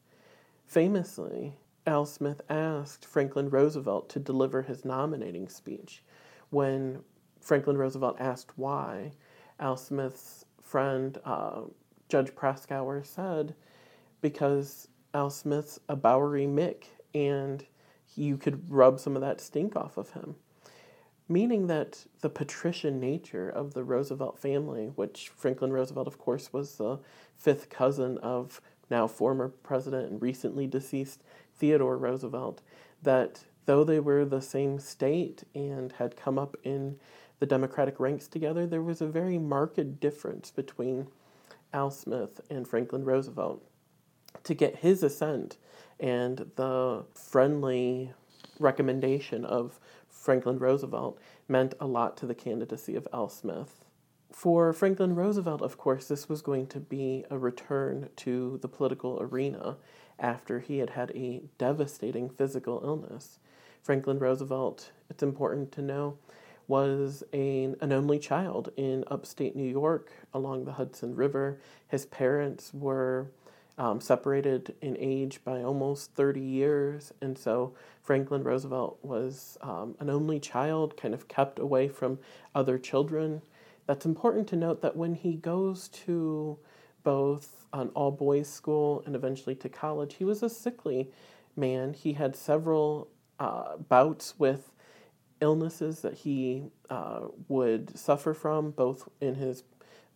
Famously, 0.66 1.56
Al 1.86 2.06
Smith 2.08 2.42
asked 2.50 3.06
Franklin 3.06 3.50
Roosevelt 3.50 4.10
to 4.10 4.20
deliver 4.20 4.64
his 4.64 4.84
nominating 4.84 5.48
speech. 5.48 6.02
When 6.56 7.04
Franklin 7.42 7.78
Roosevelt 7.78 8.16
asked 8.18 8.58
why, 8.58 9.12
Al 9.60 9.76
Smith's 9.76 10.46
friend, 10.62 11.18
uh, 11.26 11.64
Judge 12.08 12.34
Proskauer, 12.34 13.06
said, 13.06 13.56
because 14.22 14.88
Al 15.14 15.30
Smith's 15.30 15.82
a 15.90 15.98
Bowery 15.98 16.46
Mick 16.46 16.86
and 17.14 17.66
you 18.16 18.38
could 18.38 18.72
rub 18.72 19.02
some 19.02 19.18
of 19.18 19.22
that 19.22 19.42
stink 19.42 19.76
off 19.76 19.98
of 19.98 20.12
him. 20.12 20.36
Meaning 21.28 21.68
that 21.68 22.06
the 22.22 22.30
patrician 22.30 23.02
nature 23.02 23.50
of 23.50 23.74
the 23.74 23.84
Roosevelt 23.84 24.40
family, 24.40 24.94
which 24.96 25.28
Franklin 25.28 25.74
Roosevelt, 25.74 26.08
of 26.08 26.18
course, 26.18 26.54
was 26.54 26.78
the 26.78 27.00
fifth 27.36 27.70
cousin 27.70 28.18
of 28.20 28.62
now 28.90 29.08
former 29.08 29.50
president 29.50 30.10
and 30.10 30.22
recently 30.22 30.68
deceased 30.68 31.22
Theodore 31.54 31.98
Roosevelt, 31.98 32.62
that 33.04 33.44
though 33.66 33.84
they 33.84 34.00
were 34.00 34.26
the 34.26 34.42
same 34.42 34.80
state 34.80 35.44
and 35.54 35.92
had 35.94 36.16
come 36.16 36.38
up 36.38 36.56
in 36.64 37.00
the 37.40 37.46
Democratic 37.46 38.00
ranks 38.00 38.28
together, 38.28 38.66
there 38.66 38.82
was 38.82 39.02
a 39.02 39.08
very 39.08 39.38
marked 39.38 40.00
difference 40.00 40.52
between 40.52 41.08
Al 41.74 41.92
Smith 41.92 42.42
and 42.50 42.68
Franklin 42.68 43.04
Roosevelt. 43.04 43.64
To 44.44 44.54
get 44.54 44.78
his 44.78 45.04
assent 45.04 45.58
and 46.00 46.52
the 46.56 47.06
friendly 47.14 48.14
recommendation 48.60 49.44
of 49.46 49.80
Franklin 50.08 50.60
Roosevelt 50.60 51.20
meant 51.48 51.74
a 51.80 51.86
lot 51.86 52.18
to 52.18 52.26
the 52.26 52.36
candidacy 52.36 52.96
of 52.96 53.08
Al 53.14 53.30
Smith. 53.30 53.86
For 54.32 54.74
Franklin 54.74 55.16
Roosevelt, 55.16 55.62
of 55.62 55.78
course, 55.78 56.08
this 56.08 56.28
was 56.28 56.42
going 56.42 56.68
to 56.68 56.80
be 56.80 57.26
a 57.30 57.38
return 57.38 58.10
to 58.18 58.60
the 58.62 58.68
political 58.68 59.22
arena 59.22 59.78
after 60.20 60.60
he 60.60 60.80
had 60.80 60.92
had 60.92 61.12
a 61.12 61.44
devastating 61.58 62.30
physical 62.30 62.82
illness. 62.84 63.40
Franklin 63.86 64.18
Roosevelt, 64.18 64.92
it's 65.12 65.22
important 65.22 65.72
to 65.74 65.82
know, 65.84 66.18
was 66.68 67.24
a, 67.34 67.66
an 67.82 67.94
only 67.94 68.18
child 68.18 68.72
in 68.76 69.04
upstate 69.10 69.56
New 69.56 69.70
York 69.70 70.12
along 70.34 70.66
the 70.66 70.72
Hudson 70.72 71.16
River. 71.16 71.60
His 71.88 72.08
parents 72.08 72.74
were 72.74 73.28
um, 73.78 74.02
separated 74.02 74.74
in 74.82 74.98
age 75.00 75.44
by 75.44 75.62
almost 75.62 76.16
30 76.16 76.42
years. 76.42 77.14
And 77.22 77.38
so 77.38 77.76
Franklin 78.02 78.44
Roosevelt 78.44 78.98
was 79.04 79.56
um, 79.62 79.96
an 80.00 80.10
only 80.10 80.40
child, 80.40 80.98
kind 80.98 81.14
of 81.14 81.28
kept 81.28 81.60
away 81.60 81.88
from 81.88 82.18
other 82.56 82.80
children. 82.80 83.44
That's 83.86 84.08
important 84.08 84.48
to 84.48 84.56
note 84.56 84.82
that 84.82 84.96
when 84.98 85.14
he 85.14 85.36
goes 85.36 85.90
to 85.90 86.58
both 87.04 87.68
an 87.72 87.90
all 87.90 88.10
boys 88.10 88.50
school 88.50 89.04
and 89.06 89.16
eventually 89.16 89.54
to 89.58 89.70
college, 89.70 90.16
he 90.16 90.26
was 90.26 90.42
a 90.42 90.50
sickly 90.50 91.12
man. 91.56 91.94
He 91.94 92.14
had 92.14 92.36
several 92.36 93.10
uh, 93.40 93.78
bouts 93.78 94.36
with 94.38 94.72
illnesses 95.42 96.02
that 96.02 96.14
he 96.14 96.64
uh, 96.90 97.22
would 97.48 97.98
suffer 97.98 98.34
from, 98.34 98.72
both 98.72 99.10
in 99.22 99.36
his 99.36 99.64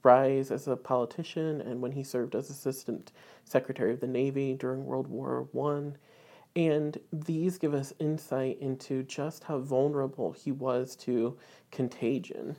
rise 0.03 0.51
as 0.51 0.67
a 0.67 0.77
politician 0.77 1.61
and 1.61 1.81
when 1.81 1.91
he 1.91 2.03
served 2.03 2.35
as 2.35 2.49
assistant 2.49 3.11
secretary 3.43 3.93
of 3.93 3.99
the 3.99 4.07
navy 4.07 4.53
during 4.53 4.85
world 4.85 5.07
war 5.07 5.47
one. 5.51 5.97
And 6.55 6.97
these 7.11 7.57
give 7.57 7.73
us 7.73 7.93
insight 7.99 8.57
into 8.59 9.03
just 9.03 9.43
how 9.43 9.59
vulnerable 9.59 10.31
he 10.31 10.51
was 10.51 10.95
to 10.97 11.37
contagion. 11.71 12.55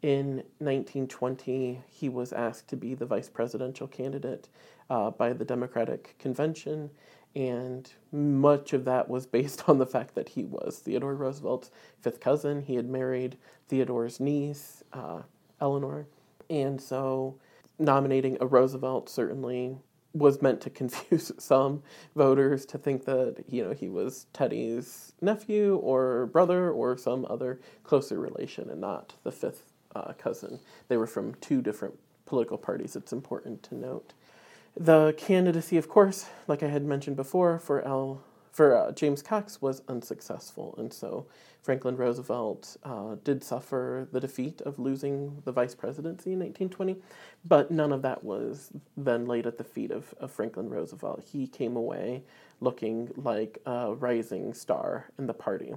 In 0.00 0.44
1920 0.58 1.82
he 1.88 2.08
was 2.08 2.32
asked 2.32 2.68
to 2.68 2.76
be 2.76 2.94
the 2.94 3.06
vice 3.06 3.28
presidential 3.28 3.86
candidate 3.86 4.48
uh, 4.90 5.10
by 5.10 5.32
the 5.32 5.44
democratic 5.44 6.16
convention 6.18 6.90
and 7.34 7.90
much 8.12 8.72
of 8.72 8.84
that 8.84 9.08
was 9.08 9.26
based 9.26 9.64
on 9.68 9.78
the 9.78 9.86
fact 9.86 10.14
that 10.14 10.30
he 10.30 10.44
was 10.44 10.78
Theodore 10.78 11.14
Roosevelt's 11.14 11.70
fifth 12.00 12.20
cousin. 12.20 12.62
He 12.62 12.76
had 12.76 12.88
married 12.88 13.36
Theodore's 13.68 14.20
niece, 14.20 14.82
uh, 14.92 15.22
Eleanor, 15.60 16.06
and 16.50 16.80
so 16.80 17.38
nominating 17.78 18.36
a 18.40 18.46
Roosevelt 18.46 19.08
certainly 19.08 19.78
was 20.12 20.42
meant 20.42 20.60
to 20.62 20.70
confuse 20.80 21.32
some 21.38 21.82
voters 22.16 22.64
to 22.66 22.78
think 22.78 23.04
that 23.04 23.44
you 23.48 23.62
know 23.62 23.72
he 23.72 23.88
was 23.88 24.26
Teddy's 24.32 25.12
nephew 25.20 25.76
or 25.76 26.26
brother 26.26 26.70
or 26.70 26.96
some 26.96 27.26
other 27.28 27.60
closer 27.84 28.18
relation 28.18 28.70
and 28.70 28.80
not 28.80 29.14
the 29.22 29.32
fifth 29.32 29.72
uh, 29.94 30.12
cousin. 30.14 30.58
They 30.88 30.96
were 30.96 31.06
from 31.06 31.34
two 31.36 31.62
different 31.62 31.94
political 32.26 32.58
parties. 32.58 32.96
It's 32.96 33.12
important 33.12 33.62
to 33.64 33.74
note. 33.74 34.12
The 34.80 35.12
candidacy, 35.16 35.76
of 35.76 35.88
course, 35.88 36.26
like 36.46 36.62
I 36.62 36.68
had 36.68 36.84
mentioned 36.84 37.16
before, 37.16 37.58
for 37.58 37.82
L 37.82 38.22
for 38.52 38.76
uh, 38.76 38.92
James 38.92 39.22
Cox 39.22 39.60
was 39.60 39.82
unsuccessful, 39.88 40.74
and 40.78 40.92
so 40.92 41.26
Franklin 41.62 41.96
Roosevelt 41.96 42.76
uh, 42.84 43.16
did 43.24 43.42
suffer 43.42 44.08
the 44.12 44.20
defeat 44.20 44.60
of 44.60 44.78
losing 44.78 45.42
the 45.44 45.52
vice 45.52 45.74
presidency 45.74 46.32
in 46.32 46.38
1920, 46.38 46.96
but 47.44 47.72
none 47.72 47.92
of 47.92 48.02
that 48.02 48.22
was 48.22 48.72
then 48.96 49.26
laid 49.26 49.46
at 49.46 49.58
the 49.58 49.64
feet 49.64 49.90
of, 49.90 50.14
of 50.18 50.30
Franklin 50.30 50.68
Roosevelt. 50.70 51.24
He 51.24 51.48
came 51.48 51.76
away 51.76 52.22
looking 52.60 53.10
like 53.16 53.58
a 53.66 53.94
rising 53.94 54.54
star 54.54 55.06
in 55.18 55.26
the 55.26 55.34
party. 55.34 55.74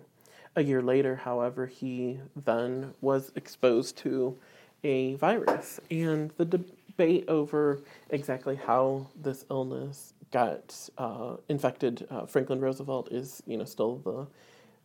A 0.56 0.64
year 0.64 0.82
later, 0.82 1.16
however, 1.16 1.66
he 1.66 2.20
then 2.36 2.94
was 3.02 3.32
exposed 3.36 3.98
to 3.98 4.38
a 4.84 5.16
virus, 5.16 5.80
and 5.90 6.32
the 6.38 6.64
debate 7.02 7.26
over 7.28 7.82
exactly 8.12 8.56
how 8.56 9.08
this 9.20 9.46
illness 9.50 10.14
got 10.32 10.90
uh, 10.98 11.36
infected 11.50 12.08
uh, 12.12 12.26
Franklin 12.26 12.62
Roosevelt 12.62 13.12
is 13.12 13.42
you 13.48 13.58
know 13.58 13.66
still 13.66 13.98
the 13.98 14.28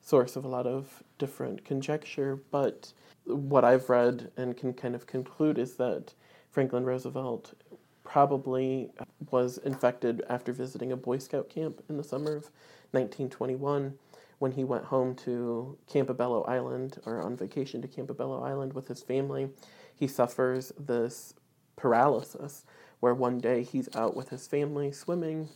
source 0.00 0.34
of 0.34 0.44
a 0.44 0.48
lot 0.48 0.66
of 0.66 1.02
different 1.18 1.64
conjecture. 1.64 2.40
But 2.50 2.92
what 3.24 3.64
I've 3.64 3.90
read 3.90 4.30
and 4.36 4.56
can 4.56 4.72
kind 4.72 4.94
of 4.94 5.06
conclude 5.06 5.58
is 5.58 5.74
that 5.74 6.14
Franklin 6.50 6.84
Roosevelt 6.84 7.54
probably 8.02 8.90
was 9.30 9.58
infected 9.58 10.22
after 10.28 10.52
visiting 10.52 10.92
a 10.92 10.96
Boy 10.96 11.18
Scout 11.18 11.50
camp 11.50 11.82
in 11.88 11.96
the 11.96 12.04
summer 12.04 12.36
of 12.36 12.50
1921 12.92 13.98
when 14.38 14.52
he 14.52 14.64
went 14.64 14.84
home 14.84 15.14
to 15.16 15.76
Campobello 15.92 16.48
Island 16.48 16.98
or 17.04 17.20
on 17.20 17.36
vacation 17.36 17.82
to 17.82 17.88
Campobello 17.88 18.42
Island 18.42 18.72
with 18.72 18.88
his 18.88 19.02
family. 19.02 19.50
He 19.94 20.06
suffers 20.06 20.72
this 20.78 21.34
paralysis 21.76 22.64
where 23.00 23.14
one 23.14 23.38
day 23.38 23.62
he's 23.62 23.94
out 23.94 24.16
with 24.16 24.30
his 24.30 24.46
family 24.46 24.90
swimming, 24.90 25.48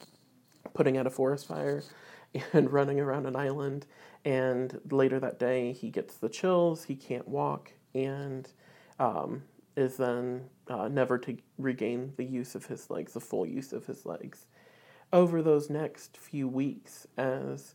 putting 0.74 0.96
out 0.96 1.06
a 1.06 1.10
forest 1.10 1.48
fire, 1.48 1.82
and 2.52 2.72
running 2.72 3.00
around 3.00 3.26
an 3.26 3.36
island. 3.36 3.86
And 4.24 4.80
later 4.90 5.18
that 5.20 5.38
day, 5.38 5.72
he 5.72 5.90
gets 5.90 6.16
the 6.16 6.28
chills, 6.28 6.84
he 6.84 6.94
can't 6.94 7.26
walk, 7.26 7.72
and 7.94 8.48
um, 8.98 9.42
is 9.76 9.96
then 9.96 10.42
uh, 10.68 10.88
never 10.88 11.18
to 11.18 11.36
regain 11.58 12.12
the 12.16 12.24
use 12.24 12.54
of 12.54 12.66
his 12.66 12.90
legs, 12.90 13.14
the 13.14 13.20
full 13.20 13.46
use 13.46 13.72
of 13.72 13.86
his 13.86 14.04
legs. 14.04 14.46
Over 15.12 15.42
those 15.42 15.70
next 15.70 16.16
few 16.16 16.46
weeks, 16.46 17.06
as 17.16 17.74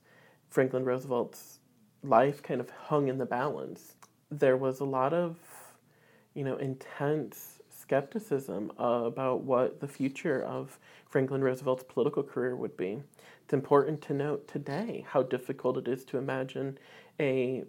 Franklin 0.49 0.85
Roosevelt's 0.85 1.59
life 2.03 2.41
kind 2.41 2.61
of 2.61 2.69
hung 2.69 3.07
in 3.07 3.17
the 3.17 3.25
balance, 3.25 3.95
there 4.31 4.55
was 4.55 4.79
a 4.79 4.85
lot 4.85 5.13
of, 5.13 5.37
you 6.33 6.43
know, 6.43 6.55
intense 6.57 7.54
skepticism 7.85 8.71
uh, 8.79 9.03
about 9.05 9.41
what 9.41 9.79
the 9.79 9.87
future 9.87 10.43
of 10.43 10.79
Franklin 11.07 11.41
Roosevelt's 11.41 11.83
political 11.83 12.23
career 12.23 12.55
would 12.55 12.75
be. 12.75 13.01
It's 13.43 13.53
important 13.53 14.01
to 14.03 14.13
note 14.13 14.47
today 14.47 15.05
how 15.07 15.21
difficult 15.23 15.77
it 15.77 15.87
is 15.87 16.03
to 16.05 16.17
imagine 16.17 16.79
a 17.19 17.63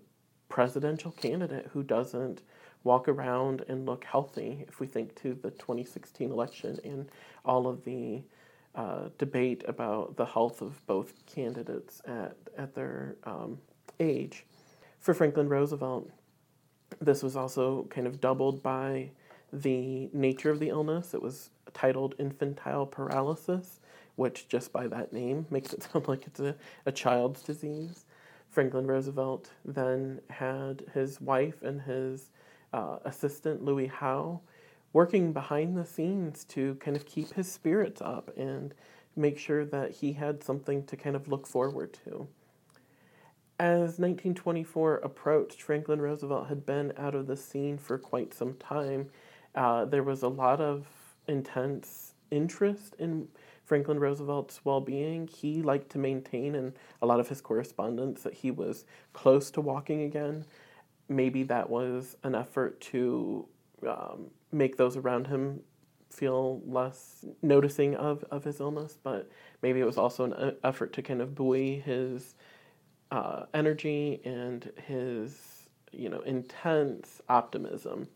presidential 0.49 1.11
candidate 1.13 1.69
who 1.73 1.83
doesn't 1.83 2.43
walk 2.83 3.09
around 3.09 3.65
and 3.69 3.85
look 3.85 4.05
healthy. 4.05 4.65
If 4.69 4.81
we 4.81 4.87
think 4.87 5.15
to 5.17 5.35
the 5.35 5.51
2016 5.51 6.31
election 6.31 6.79
and 6.85 7.11
all 7.45 7.67
of 7.67 7.85
the 7.85 8.23
uh, 8.75 9.09
debate 9.19 9.65
about 9.67 10.17
the 10.17 10.25
health 10.25 10.63
of 10.63 10.87
both 10.87 11.27
candidates 11.27 12.01
at, 12.07 12.37
at 12.57 12.75
their 12.75 13.17
um, 13.25 13.59
age. 14.01 14.45
For 15.01 15.15
Franklin 15.15 15.49
Roosevelt, 15.49 16.11
this 17.01 17.23
was 17.23 17.37
also 17.37 17.85
kind 17.91 18.07
of 18.07 18.21
doubled 18.21 18.63
by 18.63 19.11
the 19.53 20.09
nature 20.13 20.51
of 20.51 20.61
the 20.61 20.69
illness. 20.69 21.15
It 21.15 21.23
was 21.23 21.51
titled 21.75 22.15
infantile 22.19 22.87
paralysis, 22.87 23.81
which 24.17 24.49
just 24.49 24.73
by 24.73 24.87
that 24.89 25.13
name 25.13 25.47
makes 25.51 25.73
it 25.73 25.83
sound 25.83 26.09
like 26.09 26.27
it's 26.27 26.41
a, 26.41 26.55
a 26.85 26.93
child's 26.93 27.43
disease. 27.43 28.05
Franklin 28.49 28.87
Roosevelt 28.87 29.51
then 29.65 30.21
had 30.31 30.85
his 30.95 31.21
wife 31.21 31.63
and 31.63 31.83
his 31.83 32.31
uh, 32.73 32.99
assistant, 33.05 33.63
Louis 33.63 33.87
Howe, 33.87 34.41
working 34.93 35.33
behind 35.33 35.77
the 35.77 35.85
scenes 35.85 36.45
to 36.45 36.77
kind 36.77 36.97
of 36.97 37.05
keep 37.05 37.35
his 37.35 37.51
spirits 37.53 38.01
up 38.01 38.31
and 38.37 38.73
make 39.15 39.39
sure 39.39 39.65
that 39.65 39.91
he 39.91 40.13
had 40.13 40.43
something 40.43 40.85
to 40.85 40.97
kind 40.97 41.17
of 41.17 41.29
look 41.29 41.47
forward 41.47 41.99
to. 42.05 42.29
As 43.59 43.99
1924 43.99 44.97
approached, 44.97 45.63
Franklin 45.63 46.01
Roosevelt 46.01 46.49
had 46.49 46.67
been 46.67 46.93
out 46.99 47.15
of 47.15 47.27
the 47.27 47.37
scene 47.37 47.79
for 47.79 47.97
quite 47.97 48.35
some 48.35 48.55
time 48.55 49.09
uh, 49.57 49.85
there 49.87 50.03
was 50.03 50.23
a 50.23 50.29
lot 50.29 50.61
of 50.61 50.87
intense 51.27 52.15
interest 52.31 52.95
in 52.99 53.29
Franklin 53.65 53.99
Roosevelt's 53.99 54.65
well 54.65 54.81
being. 54.81 55.27
He 55.27 55.63
liked 55.63 55.91
to 55.91 55.99
maintain 55.99 56.55
in 56.55 56.75
a 57.03 57.07
lot 57.07 57.21
of 57.21 57.29
his 57.29 57.41
correspondence 57.41 58.23
that 58.23 58.35
he 58.35 58.51
was 58.51 58.85
close 59.13 59.51
to 59.53 59.61
walking 59.61 60.03
again. 60.03 60.45
Maybe 61.09 61.43
that 61.45 61.69
was 61.69 62.17
an 62.23 62.35
effort 62.35 62.81
to 62.93 63.47
um, 63.87 64.31
make 64.53 64.77
those 64.77 64.97
around 64.97 65.27
him 65.27 65.61
feel 66.11 66.63
less 66.67 67.25
noticing 67.43 67.95
of, 67.97 68.25
of 68.31 68.45
his 68.45 68.61
illness, 68.61 68.99
but 69.03 69.29
maybe 69.63 69.81
it 69.81 69.85
was 69.85 69.99
also 69.99 70.25
an 70.25 70.33
uh, 70.33 70.53
effort 70.65 70.93
to 70.95 71.03
kind 71.03 71.21
of 71.21 71.35
buoy 71.35 71.81
his 71.81 72.35
uh, 73.11 73.45
energy 73.55 74.21
and 74.25 74.73
his 74.87 75.69
you 75.93 76.09
know 76.09 76.21
intense 76.21 77.23
optimism 77.29 78.09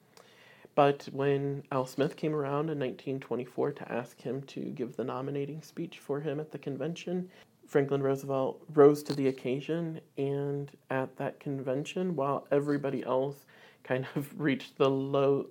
but 0.74 1.08
when 1.12 1.62
Al 1.72 1.86
Smith 1.86 2.16
came 2.16 2.34
around 2.34 2.70
in 2.70 2.78
1924 2.78 3.72
to 3.72 3.92
ask 3.92 4.20
him 4.20 4.42
to 4.42 4.60
give 4.60 4.96
the 4.96 5.04
nominating 5.04 5.62
speech 5.62 5.98
for 5.98 6.20
him 6.20 6.40
at 6.40 6.52
the 6.52 6.58
convention, 6.58 7.28
Franklin 7.66 8.02
Roosevelt 8.02 8.62
rose 8.74 9.02
to 9.04 9.14
the 9.14 9.28
occasion, 9.28 10.00
and 10.18 10.70
at 10.90 11.16
that 11.16 11.38
convention, 11.38 12.16
while 12.16 12.46
everybody 12.50 13.04
else 13.04 13.46
kind 13.84 14.06
of 14.16 14.28
reached 14.40 14.76
the 14.76 14.90
low, 14.90 15.46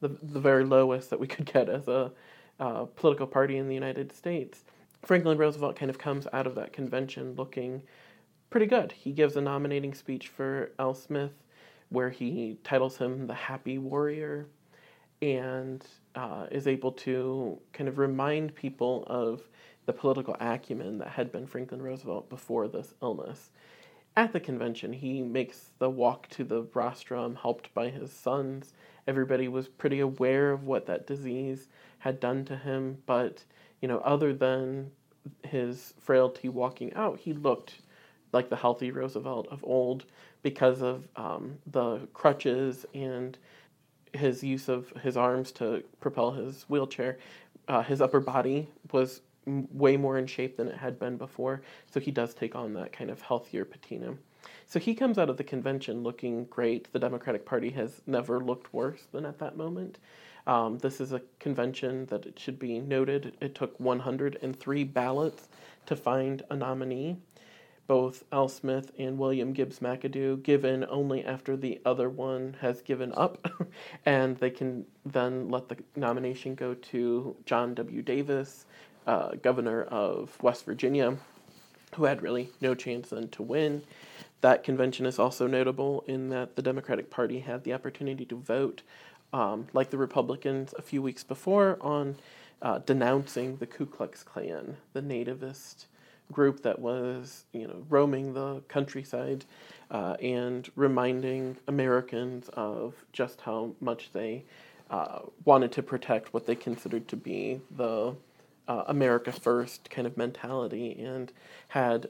the, 0.00 0.08
the 0.08 0.40
very 0.40 0.64
lowest 0.64 1.10
that 1.10 1.20
we 1.20 1.26
could 1.26 1.46
get 1.46 1.68
as 1.68 1.86
a 1.88 2.10
uh, 2.58 2.84
political 2.96 3.26
party 3.26 3.56
in 3.56 3.68
the 3.68 3.74
United 3.74 4.12
States, 4.12 4.64
Franklin 5.02 5.38
Roosevelt 5.38 5.76
kind 5.76 5.90
of 5.90 5.98
comes 5.98 6.26
out 6.32 6.46
of 6.46 6.54
that 6.56 6.72
convention 6.72 7.34
looking 7.34 7.82
pretty 8.50 8.66
good. 8.66 8.92
He 8.92 9.12
gives 9.12 9.36
a 9.36 9.40
nominating 9.40 9.94
speech 9.94 10.28
for 10.28 10.72
Al 10.78 10.94
Smith 10.94 11.32
where 11.88 12.10
he 12.10 12.58
titles 12.62 12.96
him 12.96 13.26
the 13.26 13.34
Happy 13.34 13.78
Warrior 13.78 14.46
and 15.22 15.84
uh, 16.14 16.46
is 16.50 16.66
able 16.66 16.92
to 16.92 17.58
kind 17.72 17.88
of 17.88 17.98
remind 17.98 18.54
people 18.54 19.04
of 19.06 19.42
the 19.86 19.92
political 19.92 20.36
acumen 20.40 20.98
that 20.98 21.08
had 21.08 21.32
been 21.32 21.46
Franklin 21.46 21.82
Roosevelt 21.82 22.28
before 22.28 22.68
this 22.68 22.94
illness. 23.02 23.50
At 24.16 24.32
the 24.32 24.40
convention, 24.40 24.92
he 24.92 25.22
makes 25.22 25.70
the 25.78 25.88
walk 25.88 26.28
to 26.30 26.44
the 26.44 26.62
rostrum, 26.74 27.36
helped 27.36 27.72
by 27.74 27.90
his 27.90 28.12
sons. 28.12 28.72
Everybody 29.06 29.48
was 29.48 29.68
pretty 29.68 30.00
aware 30.00 30.52
of 30.52 30.64
what 30.64 30.86
that 30.86 31.06
disease 31.06 31.68
had 31.98 32.20
done 32.20 32.44
to 32.46 32.56
him, 32.56 32.98
but 33.06 33.44
you 33.80 33.88
know, 33.88 33.98
other 33.98 34.34
than 34.34 34.90
his 35.44 35.94
frailty 36.00 36.48
walking 36.48 36.92
out, 36.94 37.18
he 37.20 37.32
looked 37.32 37.80
like 38.32 38.48
the 38.48 38.56
healthy 38.56 38.90
Roosevelt 38.90 39.48
of 39.50 39.64
old 39.64 40.04
because 40.42 40.82
of 40.82 41.08
um, 41.16 41.58
the 41.66 41.98
crutches 42.12 42.86
and 42.94 43.36
his 44.12 44.42
use 44.42 44.68
of 44.68 44.90
his 45.02 45.16
arms 45.16 45.52
to 45.52 45.82
propel 46.00 46.32
his 46.32 46.64
wheelchair. 46.68 47.18
Uh, 47.68 47.82
his 47.82 48.00
upper 48.00 48.20
body 48.20 48.68
was 48.92 49.20
way 49.46 49.96
more 49.96 50.18
in 50.18 50.26
shape 50.26 50.56
than 50.56 50.68
it 50.68 50.76
had 50.76 50.98
been 50.98 51.16
before, 51.16 51.62
so 51.90 52.00
he 52.00 52.10
does 52.10 52.34
take 52.34 52.54
on 52.54 52.74
that 52.74 52.92
kind 52.92 53.10
of 53.10 53.22
healthier 53.22 53.64
patina. 53.64 54.14
So 54.66 54.78
he 54.78 54.94
comes 54.94 55.18
out 55.18 55.28
of 55.28 55.36
the 55.36 55.44
convention 55.44 56.02
looking 56.02 56.44
great. 56.46 56.92
The 56.92 56.98
Democratic 56.98 57.44
Party 57.44 57.70
has 57.70 58.02
never 58.06 58.40
looked 58.40 58.72
worse 58.72 59.02
than 59.12 59.26
at 59.26 59.38
that 59.38 59.56
moment. 59.56 59.98
Um, 60.46 60.78
this 60.78 61.00
is 61.00 61.12
a 61.12 61.22
convention 61.38 62.06
that 62.06 62.26
it 62.26 62.38
should 62.38 62.58
be 62.58 62.78
noted. 62.78 63.36
It 63.40 63.54
took 63.54 63.78
103 63.78 64.84
ballots 64.84 65.48
to 65.86 65.96
find 65.96 66.42
a 66.50 66.56
nominee. 66.56 67.16
Both 67.90 68.22
Al 68.30 68.48
Smith 68.48 68.92
and 69.00 69.18
William 69.18 69.52
Gibbs 69.52 69.80
McAdoo 69.80 70.44
given 70.44 70.86
only 70.88 71.24
after 71.24 71.56
the 71.56 71.80
other 71.84 72.08
one 72.08 72.56
has 72.60 72.82
given 72.82 73.12
up, 73.16 73.50
and 74.06 74.36
they 74.36 74.50
can 74.50 74.86
then 75.04 75.48
let 75.50 75.68
the 75.68 75.76
nomination 75.96 76.54
go 76.54 76.74
to 76.74 77.34
John 77.46 77.74
W. 77.74 78.00
Davis, 78.00 78.66
uh, 79.08 79.30
governor 79.42 79.82
of 79.82 80.40
West 80.40 80.66
Virginia, 80.66 81.16
who 81.96 82.04
had 82.04 82.22
really 82.22 82.50
no 82.60 82.76
chance 82.76 83.08
then 83.08 83.26
to 83.30 83.42
win. 83.42 83.82
That 84.40 84.62
convention 84.62 85.04
is 85.04 85.18
also 85.18 85.48
notable 85.48 86.04
in 86.06 86.28
that 86.28 86.54
the 86.54 86.62
Democratic 86.62 87.10
Party 87.10 87.40
had 87.40 87.64
the 87.64 87.74
opportunity 87.74 88.24
to 88.26 88.36
vote, 88.36 88.82
um, 89.32 89.66
like 89.72 89.90
the 89.90 89.98
Republicans 89.98 90.72
a 90.78 90.82
few 90.82 91.02
weeks 91.02 91.24
before, 91.24 91.76
on 91.80 92.18
uh, 92.62 92.78
denouncing 92.78 93.56
the 93.56 93.66
Ku 93.66 93.84
Klux 93.84 94.22
Klan, 94.22 94.76
the 94.92 95.02
nativist 95.02 95.86
group 96.32 96.62
that 96.62 96.78
was, 96.78 97.44
you 97.52 97.66
know, 97.66 97.84
roaming 97.88 98.34
the 98.34 98.62
countryside 98.68 99.44
uh, 99.90 100.16
and 100.22 100.70
reminding 100.76 101.56
Americans 101.66 102.48
of 102.54 102.94
just 103.12 103.40
how 103.40 103.72
much 103.80 104.12
they 104.12 104.44
uh, 104.90 105.20
wanted 105.44 105.72
to 105.72 105.82
protect 105.82 106.32
what 106.34 106.46
they 106.46 106.54
considered 106.54 107.06
to 107.08 107.16
be 107.16 107.60
the 107.76 108.14
uh, 108.68 108.84
America 108.86 109.32
First 109.32 109.90
kind 109.90 110.06
of 110.06 110.16
mentality 110.16 111.00
and 111.00 111.32
had 111.68 112.08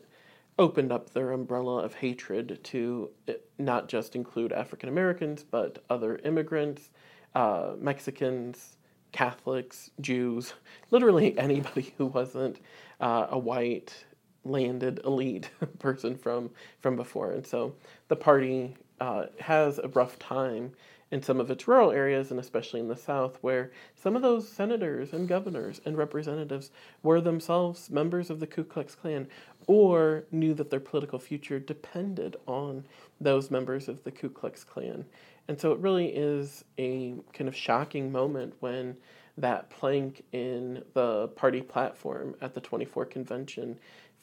opened 0.58 0.92
up 0.92 1.10
their 1.10 1.32
umbrella 1.32 1.82
of 1.82 1.94
hatred 1.94 2.60
to 2.62 3.10
eh, 3.28 3.34
not 3.58 3.88
just 3.88 4.14
include 4.14 4.52
African 4.52 4.88
Americans, 4.88 5.42
but 5.42 5.82
other 5.88 6.16
immigrants, 6.18 6.90
uh, 7.34 7.72
Mexicans, 7.78 8.76
Catholics, 9.12 9.90
Jews, 10.00 10.52
literally 10.90 11.36
anybody 11.38 11.94
who 11.96 12.06
wasn't 12.06 12.60
uh, 13.00 13.28
a 13.30 13.38
white 13.38 14.04
landed 14.44 15.00
elite 15.04 15.50
person 15.78 16.16
from 16.16 16.50
from 16.80 16.96
before. 16.96 17.32
And 17.32 17.46
so 17.46 17.74
the 18.08 18.16
party 18.16 18.76
uh, 19.00 19.26
has 19.40 19.78
a 19.78 19.88
rough 19.88 20.18
time 20.18 20.72
in 21.10 21.22
some 21.22 21.40
of 21.40 21.50
its 21.50 21.66
rural 21.66 21.90
areas, 21.90 22.30
and 22.30 22.38
especially 22.38 22.78
in 22.78 22.88
the 22.88 22.96
South, 22.96 23.36
where 23.40 23.72
some 23.96 24.14
of 24.14 24.22
those 24.22 24.48
senators 24.48 25.12
and 25.12 25.28
governors 25.28 25.80
and 25.84 25.98
representatives 25.98 26.70
were 27.02 27.20
themselves 27.20 27.90
members 27.90 28.30
of 28.30 28.38
the 28.38 28.46
Ku 28.46 28.62
Klux 28.62 28.94
Klan 28.94 29.26
or 29.66 30.24
knew 30.30 30.54
that 30.54 30.70
their 30.70 30.80
political 30.80 31.18
future 31.18 31.58
depended 31.58 32.36
on 32.46 32.84
those 33.20 33.50
members 33.50 33.88
of 33.88 34.04
the 34.04 34.10
Ku 34.12 34.28
Klux 34.28 34.62
Klan. 34.62 35.04
And 35.48 35.60
so 35.60 35.72
it 35.72 35.80
really 35.80 36.06
is 36.06 36.64
a 36.78 37.14
kind 37.32 37.48
of 37.48 37.56
shocking 37.56 38.12
moment 38.12 38.54
when 38.60 38.96
that 39.36 39.70
plank 39.70 40.22
in 40.32 40.84
the 40.94 41.28
party 41.28 41.62
platform 41.62 42.36
at 42.40 42.54
the 42.54 42.60
24 42.60 43.06
convention 43.06 43.78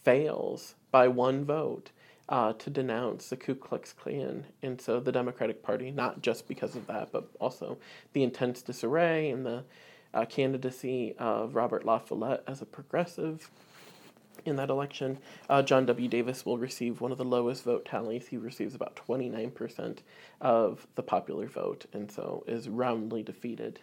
fails 0.08 0.76
by 0.90 1.06
one 1.06 1.44
vote 1.44 1.92
uh, 2.30 2.54
to 2.54 2.70
denounce 2.70 3.28
the 3.28 3.36
Ku 3.36 3.54
Klux 3.54 3.92
Klan. 3.92 4.46
And 4.64 4.80
so 4.80 5.02
the 5.02 5.12
Democratic 5.12 5.62
Party, 5.62 5.92
not 5.92 6.22
just 6.22 6.48
because 6.48 6.78
of 6.78 6.88
that, 6.88 7.12
but 7.12 7.28
also 7.42 7.78
the 8.14 8.24
intense 8.24 8.62
disarray 8.62 9.30
and 9.30 9.46
the 9.46 9.66
uh, 10.14 10.24
candidacy 10.24 11.14
of 11.20 11.56
Robert 11.56 11.84
La 11.84 12.00
Follette 12.00 12.42
as 12.48 12.62
a 12.62 12.66
progressive 12.66 13.50
in 14.46 14.56
that 14.56 14.70
election, 14.70 15.18
uh, 15.50 15.62
John 15.62 15.86
W. 15.88 16.08
Davis 16.08 16.46
will 16.46 16.58
receive 16.58 17.02
one 17.02 17.12
of 17.12 17.18
the 17.18 17.26
lowest 17.26 17.66
vote 17.66 17.84
tallies. 17.84 18.28
He 18.28 18.38
receives 18.38 18.76
about 18.76 18.96
29% 18.96 19.98
of 20.40 20.88
the 20.96 21.04
popular 21.04 21.48
vote 21.48 21.86
and 21.92 22.10
so 22.10 22.46
is 22.48 22.70
roundly 22.70 23.24
defeated. 23.24 23.82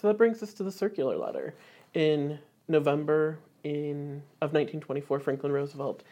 So 0.00 0.08
that 0.08 0.16
brings 0.16 0.42
us 0.42 0.54
to 0.54 0.62
the 0.62 0.72
circular 0.72 1.18
letter. 1.18 1.54
In 1.92 2.38
November 2.68 3.38
in, 3.66 4.22
of 4.40 4.52
1924, 4.52 5.18
Franklin 5.18 5.50
Roosevelt 5.50 6.04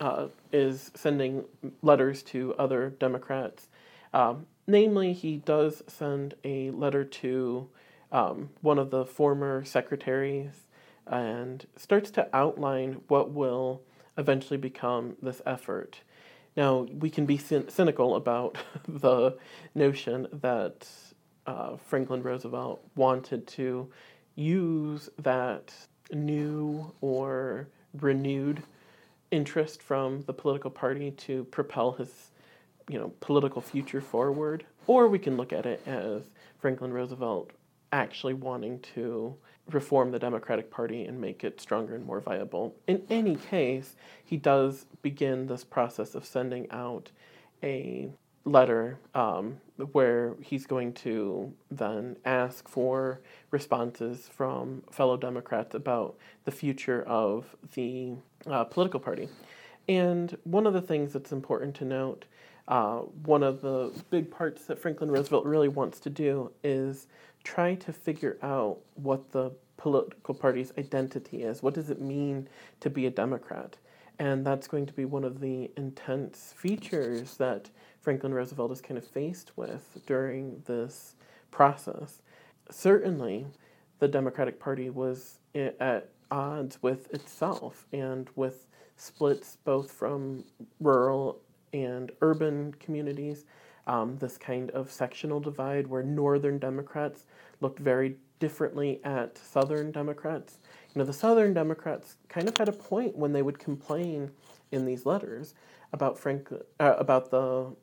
uh, 0.00 0.28
is 0.52 0.92
sending 0.94 1.44
letters 1.82 2.22
to 2.22 2.54
other 2.54 2.90
Democrats. 2.90 3.68
Um, 4.14 4.46
namely, 4.68 5.12
he 5.12 5.38
does 5.38 5.82
send 5.88 6.34
a 6.44 6.70
letter 6.70 7.04
to 7.04 7.68
um, 8.12 8.50
one 8.60 8.78
of 8.78 8.90
the 8.90 9.04
former 9.04 9.64
secretaries 9.64 10.68
and 11.04 11.66
starts 11.74 12.10
to 12.12 12.28
outline 12.32 13.00
what 13.08 13.32
will 13.32 13.82
eventually 14.16 14.58
become 14.58 15.16
this 15.20 15.42
effort. 15.44 16.02
Now, 16.56 16.82
we 16.82 17.10
can 17.10 17.26
be 17.26 17.36
cyn- 17.36 17.68
cynical 17.68 18.14
about 18.14 18.58
the 18.88 19.36
notion 19.74 20.28
that 20.32 20.86
uh, 21.48 21.78
Franklin 21.78 22.22
Roosevelt 22.22 22.84
wanted 22.94 23.48
to 23.48 23.90
use 24.36 25.10
that 25.18 25.72
new 26.12 26.92
or 27.00 27.68
renewed 28.00 28.62
interest 29.30 29.82
from 29.82 30.22
the 30.22 30.32
political 30.32 30.70
party 30.70 31.10
to 31.12 31.44
propel 31.44 31.92
his 31.92 32.30
you 32.88 32.98
know 32.98 33.12
political 33.20 33.62
future 33.62 34.00
forward 34.00 34.64
or 34.86 35.08
we 35.08 35.18
can 35.18 35.36
look 35.36 35.52
at 35.52 35.66
it 35.66 35.80
as 35.86 36.22
Franklin 36.58 36.92
Roosevelt 36.92 37.50
actually 37.92 38.34
wanting 38.34 38.80
to 38.80 39.34
reform 39.70 40.10
the 40.10 40.18
Democratic 40.18 40.70
Party 40.70 41.04
and 41.04 41.20
make 41.20 41.44
it 41.44 41.60
stronger 41.60 41.94
and 41.94 42.04
more 42.04 42.20
viable. 42.20 42.74
In 42.88 43.02
any 43.10 43.36
case, 43.36 43.94
he 44.24 44.36
does 44.36 44.86
begin 45.02 45.46
this 45.46 45.62
process 45.62 46.14
of 46.14 46.24
sending 46.24 46.70
out 46.70 47.10
a 47.62 48.10
letter 48.44 48.98
um, 49.14 49.60
where 49.92 50.34
he's 50.40 50.66
going 50.66 50.92
to 50.92 51.52
then 51.70 52.16
ask 52.24 52.68
for 52.68 53.20
responses 53.50 54.28
from 54.32 54.82
fellow 54.90 55.16
Democrats 55.16 55.74
about 55.74 56.16
the 56.44 56.50
future 56.50 57.02
of 57.04 57.56
the 57.74 58.12
uh, 58.46 58.64
political 58.64 59.00
party. 59.00 59.28
And 59.88 60.36
one 60.44 60.66
of 60.66 60.72
the 60.72 60.82
things 60.82 61.12
that's 61.12 61.32
important 61.32 61.74
to 61.76 61.84
note, 61.84 62.24
uh, 62.68 62.98
one 63.24 63.42
of 63.42 63.60
the 63.60 63.92
big 64.10 64.30
parts 64.30 64.64
that 64.66 64.78
Franklin 64.78 65.10
Roosevelt 65.10 65.44
really 65.44 65.68
wants 65.68 65.98
to 66.00 66.10
do 66.10 66.52
is 66.62 67.06
try 67.44 67.74
to 67.74 67.92
figure 67.92 68.38
out 68.42 68.78
what 68.94 69.32
the 69.32 69.52
political 69.76 70.34
party's 70.34 70.72
identity 70.78 71.42
is. 71.42 71.62
What 71.62 71.74
does 71.74 71.90
it 71.90 72.00
mean 72.00 72.48
to 72.80 72.88
be 72.88 73.06
a 73.06 73.10
Democrat? 73.10 73.76
And 74.22 74.46
that's 74.46 74.68
going 74.68 74.86
to 74.86 74.92
be 74.92 75.04
one 75.04 75.24
of 75.24 75.40
the 75.40 75.72
intense 75.76 76.54
features 76.56 77.38
that 77.38 77.70
Franklin 78.00 78.32
Roosevelt 78.32 78.70
is 78.70 78.80
kind 78.80 78.96
of 78.96 79.04
faced 79.04 79.50
with 79.56 80.00
during 80.06 80.62
this 80.66 81.16
process. 81.50 82.22
Certainly, 82.70 83.46
the 83.98 84.06
Democratic 84.06 84.60
Party 84.60 84.90
was 84.90 85.40
at 85.56 86.08
odds 86.30 86.80
with 86.80 87.12
itself 87.12 87.88
and 87.92 88.30
with 88.36 88.68
splits 88.96 89.56
both 89.64 89.90
from 89.90 90.44
rural 90.78 91.40
and 91.72 92.12
urban 92.20 92.74
communities. 92.74 93.44
Um, 93.88 94.18
this 94.18 94.38
kind 94.38 94.70
of 94.70 94.92
sectional 94.92 95.40
divide 95.40 95.88
where 95.88 96.04
Northern 96.04 96.60
Democrats 96.60 97.24
looked 97.60 97.80
very 97.80 98.14
differently 98.38 99.00
at 99.02 99.36
Southern 99.36 99.90
Democrats. 99.90 100.58
You 100.94 100.98
know, 100.98 101.04
the 101.06 101.12
Southern 101.12 101.54
Democrats 101.54 102.16
kind 102.28 102.48
of 102.48 102.56
had 102.58 102.68
a 102.68 102.72
point 102.72 103.16
when 103.16 103.32
they 103.32 103.40
would 103.40 103.58
complain 103.58 104.30
in 104.70 104.84
these 104.84 105.06
letters 105.06 105.54
about 105.92 106.18
Frank 106.18 106.52
uh, 106.52 106.94
about 106.98 107.30
the 107.30 107.74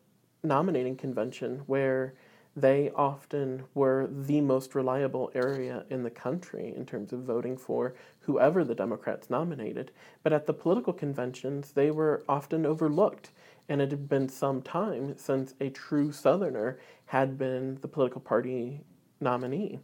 nominating 0.43 0.95
convention 0.95 1.63
where 1.65 2.13
they 2.55 2.91
often 2.95 3.63
were 3.73 4.07
the 4.11 4.41
most 4.41 4.75
reliable 4.75 5.31
area 5.33 5.85
in 5.89 6.03
the 6.03 6.09
country 6.09 6.73
in 6.75 6.85
terms 6.85 7.13
of 7.13 7.21
voting 7.21 7.57
for 7.57 7.95
whoever 8.21 8.63
the 8.63 8.75
Democrats 8.75 9.29
nominated. 9.29 9.91
But 10.23 10.33
at 10.33 10.45
the 10.45 10.53
political 10.53 10.93
conventions, 10.93 11.71
they 11.71 11.91
were 11.91 12.23
often 12.27 12.65
overlooked. 12.65 13.31
And 13.69 13.81
it 13.81 13.91
had 13.91 14.09
been 14.09 14.29
some 14.29 14.61
time 14.61 15.15
since 15.17 15.53
a 15.59 15.69
true 15.69 16.11
Southerner 16.11 16.79
had 17.05 17.37
been 17.37 17.77
the 17.81 17.87
political 17.87 18.21
party 18.21 18.81
nominee. 19.19 19.79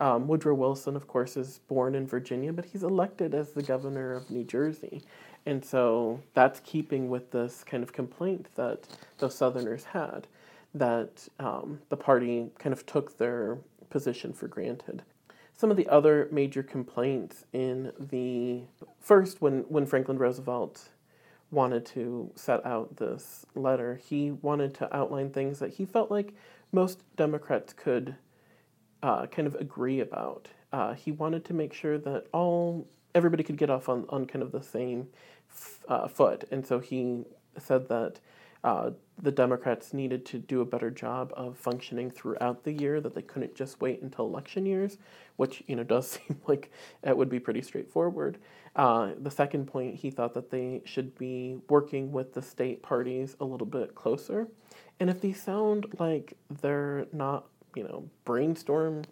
Um, 0.00 0.28
Woodrow 0.28 0.54
Wilson, 0.54 0.96
of 0.96 1.08
course, 1.08 1.36
is 1.36 1.60
born 1.68 1.94
in 1.94 2.06
Virginia, 2.06 2.52
but 2.52 2.66
he's 2.66 2.82
elected 2.84 3.34
as 3.34 3.52
the 3.52 3.62
governor 3.62 4.12
of 4.14 4.30
New 4.30 4.44
Jersey. 4.44 5.02
And 5.46 5.64
so 5.64 6.20
that's 6.34 6.60
keeping 6.60 7.08
with 7.10 7.30
this 7.32 7.64
kind 7.64 7.82
of 7.82 7.92
complaint 7.92 8.48
that 8.56 8.88
those 9.18 9.34
Southerners 9.36 9.84
had 9.84 10.26
that 10.74 11.28
um, 11.38 11.80
the 11.90 11.96
party 11.96 12.50
kind 12.58 12.72
of 12.72 12.86
took 12.86 13.18
their 13.18 13.58
position 13.90 14.32
for 14.32 14.48
granted. 14.48 15.02
some 15.54 15.70
of 15.70 15.76
the 15.76 15.88
other 15.88 16.28
major 16.32 16.62
complaints 16.62 17.44
in 17.52 17.92
the 17.98 18.62
first 19.00 19.40
when 19.40 19.60
when 19.68 19.86
Franklin 19.86 20.18
Roosevelt 20.18 20.88
wanted 21.50 21.86
to 21.86 22.30
set 22.34 22.64
out 22.66 22.96
this 22.96 23.46
letter, 23.54 24.00
he 24.04 24.32
wanted 24.32 24.74
to 24.74 24.96
outline 24.96 25.30
things 25.30 25.60
that 25.60 25.74
he 25.74 25.84
felt 25.86 26.10
like 26.10 26.34
most 26.72 27.00
Democrats 27.16 27.72
could 27.72 28.16
uh, 29.04 29.26
kind 29.26 29.46
of 29.46 29.54
agree 29.56 30.00
about. 30.00 30.48
Uh, 30.72 30.94
he 30.94 31.12
wanted 31.12 31.44
to 31.44 31.52
make 31.52 31.74
sure 31.74 31.98
that 31.98 32.26
all 32.32 32.88
everybody 33.14 33.44
could 33.44 33.58
get 33.58 33.68
off 33.68 33.88
on, 33.88 34.06
on 34.08 34.24
kind 34.24 34.42
of 34.42 34.50
the 34.50 34.62
same 34.62 35.06
f- 35.50 35.84
uh, 35.88 36.08
foot, 36.08 36.44
and 36.50 36.66
so 36.66 36.80
he 36.80 37.24
said 37.58 37.86
that 37.88 38.18
uh, 38.64 38.90
the 39.22 39.30
Democrats 39.30 39.92
needed 39.92 40.24
to 40.24 40.38
do 40.38 40.62
a 40.62 40.64
better 40.64 40.90
job 40.90 41.34
of 41.36 41.58
functioning 41.58 42.10
throughout 42.10 42.64
the 42.64 42.72
year, 42.72 42.98
that 42.98 43.14
they 43.14 43.20
couldn't 43.20 43.54
just 43.54 43.78
wait 43.82 44.00
until 44.00 44.24
election 44.24 44.64
years, 44.64 44.96
which 45.36 45.62
you 45.66 45.76
know 45.76 45.84
does 45.94 46.10
seem 46.10 46.40
like 46.46 46.72
it 47.02 47.14
would 47.14 47.28
be 47.28 47.38
pretty 47.38 47.60
straightforward. 47.60 48.38
Uh, 48.74 49.10
the 49.20 49.30
second 49.30 49.66
point, 49.66 49.94
he 49.94 50.10
thought 50.10 50.32
that 50.32 50.50
they 50.50 50.80
should 50.86 51.16
be 51.18 51.58
working 51.68 52.10
with 52.10 52.32
the 52.32 52.42
state 52.42 52.82
parties 52.82 53.36
a 53.38 53.44
little 53.44 53.66
bit 53.66 53.94
closer, 53.94 54.48
and 54.98 55.10
if 55.10 55.20
these 55.20 55.42
sound 55.42 55.86
like 55.98 56.32
they're 56.62 57.06
not, 57.12 57.44
you 57.76 57.84
know, 57.84 58.08
brainstorm 58.24 59.02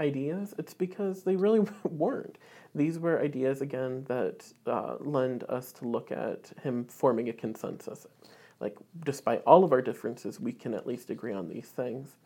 ideas, 0.00 0.54
it's 0.58 0.74
because 0.74 1.22
they 1.22 1.36
really 1.36 1.60
weren't. 1.84 2.38
These 2.74 2.98
were 2.98 3.20
ideas 3.20 3.60
again 3.60 4.04
that 4.08 4.52
uh, 4.66 4.96
lend 5.00 5.44
us 5.48 5.72
to 5.72 5.86
look 5.86 6.10
at 6.10 6.52
him 6.62 6.84
forming 6.84 7.28
a 7.28 7.32
consensus 7.32 8.06
like 8.62 8.76
despite 9.04 9.42
all 9.44 9.64
of 9.64 9.72
our 9.72 9.82
differences, 9.82 10.40
we 10.40 10.52
can 10.52 10.72
at 10.72 10.86
least 10.86 11.10
agree 11.10 11.32
on 11.32 11.48
these 11.48 11.66
things. 11.66 12.16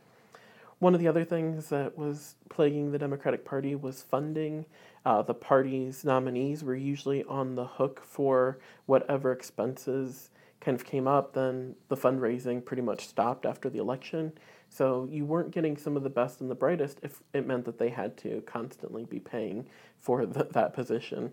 One 0.78 0.94
of 0.94 1.00
the 1.00 1.08
other 1.08 1.24
things 1.24 1.70
that 1.70 1.96
was 1.96 2.34
plaguing 2.50 2.92
the 2.92 2.98
Democratic 2.98 3.46
Party 3.46 3.74
was 3.74 4.02
funding. 4.02 4.66
Uh, 5.06 5.22
the 5.22 5.32
party's 5.32 6.04
nominees 6.04 6.62
were 6.62 6.76
usually 6.76 7.24
on 7.24 7.54
the 7.54 7.64
hook 7.64 8.02
for 8.04 8.58
whatever 8.84 9.32
expenses 9.32 10.28
kind 10.60 10.78
of 10.78 10.84
came 10.84 11.08
up. 11.08 11.32
Then 11.32 11.74
the 11.88 11.96
fundraising 11.96 12.62
pretty 12.62 12.82
much 12.82 13.08
stopped 13.08 13.46
after 13.46 13.70
the 13.70 13.78
election. 13.78 14.32
So 14.68 15.08
you 15.10 15.24
weren't 15.24 15.52
getting 15.52 15.76
some 15.76 15.96
of 15.96 16.02
the 16.02 16.10
best 16.10 16.40
and 16.40 16.50
the 16.50 16.54
brightest 16.54 17.00
if 17.02 17.22
it 17.32 17.46
meant 17.46 17.64
that 17.64 17.78
they 17.78 17.88
had 17.88 18.16
to 18.18 18.42
constantly 18.46 19.04
be 19.04 19.20
paying 19.20 19.66
for 19.98 20.26
the, 20.26 20.44
that 20.52 20.74
position. 20.74 21.32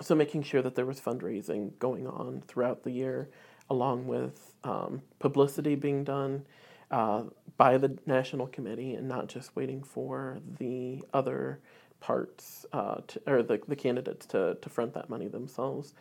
So 0.00 0.14
making 0.14 0.44
sure 0.44 0.62
that 0.62 0.74
there 0.74 0.86
was 0.86 1.00
fundraising 1.00 1.78
going 1.78 2.06
on 2.06 2.42
throughout 2.46 2.84
the 2.84 2.90
year 2.90 3.28
along 3.68 4.06
with 4.06 4.54
um, 4.64 5.02
publicity 5.18 5.74
being 5.74 6.02
done 6.04 6.44
uh, 6.90 7.24
by 7.56 7.78
the 7.78 7.96
national 8.06 8.48
committee 8.48 8.94
and 8.94 9.08
not 9.08 9.28
just 9.28 9.54
waiting 9.54 9.82
for 9.82 10.38
the 10.58 11.02
other 11.14 11.60
parts 12.00 12.66
uh, 12.72 12.96
to, 13.06 13.20
or 13.26 13.42
the, 13.42 13.60
the 13.68 13.76
candidates 13.76 14.26
to, 14.26 14.56
to 14.60 14.68
front 14.68 14.94
that 14.94 15.08
money 15.08 15.28
themselves. 15.28 15.94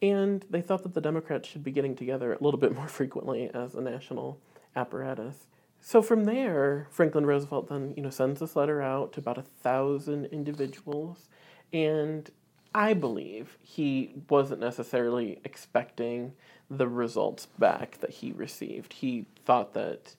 And 0.00 0.44
they 0.48 0.60
thought 0.60 0.84
that 0.84 0.94
the 0.94 1.00
Democrats 1.00 1.48
should 1.48 1.64
be 1.64 1.72
getting 1.72 1.96
together 1.96 2.32
a 2.32 2.42
little 2.42 2.60
bit 2.60 2.74
more 2.74 2.88
frequently 2.88 3.50
as 3.52 3.74
a 3.74 3.80
national 3.80 4.38
apparatus. 4.76 5.48
So 5.88 6.02
from 6.02 6.24
there, 6.24 6.86
Franklin 6.90 7.24
Roosevelt 7.24 7.70
then 7.70 7.94
you 7.96 8.02
know 8.02 8.10
sends 8.10 8.40
this 8.40 8.54
letter 8.54 8.82
out 8.82 9.14
to 9.14 9.20
about 9.20 9.38
a 9.38 9.42
thousand 9.62 10.26
individuals, 10.26 11.30
and 11.72 12.30
I 12.74 12.92
believe 12.92 13.56
he 13.62 14.12
wasn't 14.28 14.60
necessarily 14.60 15.40
expecting 15.44 16.34
the 16.70 16.86
results 16.86 17.46
back 17.58 17.96
that 18.00 18.10
he 18.10 18.32
received. 18.32 18.92
He 18.92 19.24
thought 19.46 19.72
that 19.72 20.14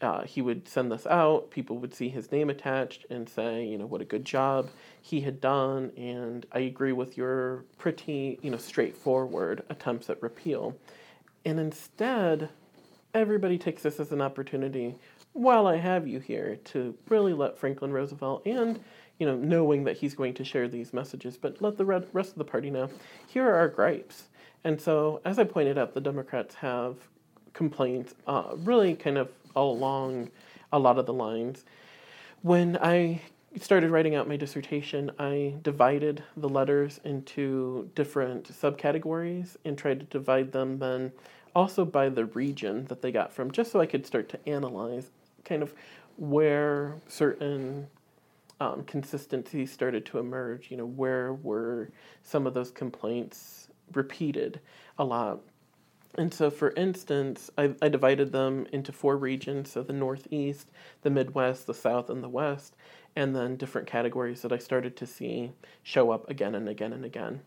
uh, 0.00 0.22
he 0.22 0.40
would 0.40 0.66
send 0.66 0.90
this 0.90 1.06
out, 1.06 1.50
people 1.50 1.76
would 1.76 1.92
see 1.92 2.08
his 2.08 2.32
name 2.32 2.48
attached 2.48 3.04
and 3.10 3.28
say, 3.28 3.66
you 3.66 3.76
know, 3.76 3.84
what 3.84 4.00
a 4.00 4.06
good 4.06 4.24
job 4.24 4.70
he 5.02 5.20
had 5.20 5.38
done, 5.38 5.92
and 5.98 6.46
I 6.50 6.60
agree 6.60 6.92
with 6.92 7.14
your 7.14 7.66
pretty, 7.76 8.38
you 8.40 8.50
know, 8.50 8.56
straightforward 8.56 9.64
attempts 9.68 10.08
at 10.08 10.22
repeal. 10.22 10.78
And 11.44 11.60
instead, 11.60 12.48
everybody 13.14 13.58
takes 13.58 13.82
this 13.82 14.00
as 14.00 14.12
an 14.12 14.20
opportunity, 14.20 14.96
while 15.32 15.66
I 15.66 15.76
have 15.76 16.06
you 16.06 16.20
here, 16.20 16.58
to 16.66 16.94
really 17.08 17.32
let 17.32 17.58
Franklin 17.58 17.92
Roosevelt 17.92 18.46
and 18.46 18.80
you 19.18 19.26
know, 19.26 19.36
knowing 19.36 19.84
that 19.84 19.96
he's 19.96 20.14
going 20.14 20.34
to 20.34 20.44
share 20.44 20.68
these 20.68 20.92
messages, 20.92 21.36
but 21.36 21.60
let 21.60 21.76
the 21.76 21.84
rest 21.84 22.30
of 22.30 22.38
the 22.38 22.44
party 22.44 22.70
know 22.70 22.88
here 23.26 23.48
are 23.48 23.56
our 23.56 23.68
gripes. 23.68 24.28
And 24.64 24.80
so, 24.80 25.20
as 25.24 25.38
I 25.38 25.44
pointed 25.44 25.76
out, 25.76 25.94
the 25.94 26.00
Democrats 26.00 26.54
have 26.56 26.96
complaints 27.52 28.14
uh, 28.26 28.54
really 28.58 28.94
kind 28.94 29.18
of 29.18 29.30
along 29.56 30.30
a 30.72 30.78
lot 30.78 30.98
of 30.98 31.06
the 31.06 31.12
lines. 31.12 31.64
When 32.42 32.76
I 32.76 33.20
started 33.60 33.90
writing 33.90 34.14
out 34.14 34.28
my 34.28 34.36
dissertation, 34.36 35.10
I 35.18 35.54
divided 35.62 36.22
the 36.36 36.48
letters 36.48 37.00
into 37.04 37.90
different 37.94 38.52
subcategories 38.52 39.56
and 39.64 39.76
tried 39.76 40.00
to 40.00 40.06
divide 40.06 40.52
them 40.52 40.78
then 40.78 41.12
also 41.58 41.84
by 41.84 42.08
the 42.08 42.24
region 42.24 42.84
that 42.84 43.02
they 43.02 43.10
got 43.10 43.32
from, 43.32 43.50
just 43.50 43.72
so 43.72 43.80
I 43.80 43.86
could 43.86 44.06
start 44.06 44.28
to 44.28 44.48
analyze 44.48 45.10
kind 45.44 45.60
of 45.60 45.74
where 46.16 46.94
certain 47.08 47.88
um, 48.60 48.84
consistency 48.84 49.66
started 49.66 50.06
to 50.06 50.18
emerge. 50.18 50.70
You 50.70 50.76
know, 50.76 50.86
where 50.86 51.34
were 51.34 51.90
some 52.22 52.46
of 52.46 52.54
those 52.54 52.70
complaints 52.70 53.66
repeated 53.92 54.60
a 55.00 55.04
lot? 55.04 55.40
And 56.16 56.32
so, 56.32 56.48
for 56.48 56.70
instance, 56.76 57.50
I, 57.58 57.74
I 57.82 57.88
divided 57.88 58.30
them 58.30 58.68
into 58.72 58.92
four 58.92 59.16
regions 59.16 59.72
so 59.72 59.82
the 59.82 59.92
Northeast, 59.92 60.70
the 61.02 61.10
Midwest, 61.10 61.66
the 61.66 61.74
South, 61.74 62.08
and 62.08 62.22
the 62.22 62.28
West, 62.28 62.76
and 63.16 63.34
then 63.34 63.56
different 63.56 63.88
categories 63.88 64.42
that 64.42 64.52
I 64.52 64.58
started 64.58 64.96
to 64.96 65.06
see 65.06 65.50
show 65.82 66.12
up 66.12 66.30
again 66.30 66.54
and 66.54 66.68
again 66.68 66.92
and 66.92 67.04
again. 67.04 67.40